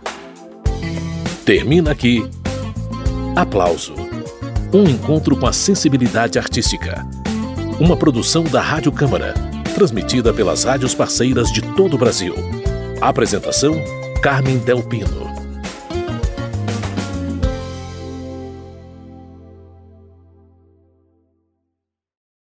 Termina 1.45 1.91
aqui. 1.91 2.27
Aplauso. 3.35 3.93
Um 4.73 4.83
encontro 4.83 5.37
com 5.37 5.47
a 5.47 5.53
sensibilidade 5.53 6.37
artística. 6.37 7.07
Uma 7.79 7.95
produção 7.95 8.43
da 8.43 8.59
Rádio 8.59 8.91
Câmara, 8.91 9.33
transmitida 9.73 10.33
pelas 10.33 10.63
rádios 10.63 10.93
parceiras 10.93 11.51
de 11.51 11.61
todo 11.61 11.93
o 11.93 11.97
Brasil. 11.97 12.33
Apresentação: 12.99 13.75
Carmen 14.21 14.57
Del 14.57 14.83
Pino. 14.83 15.36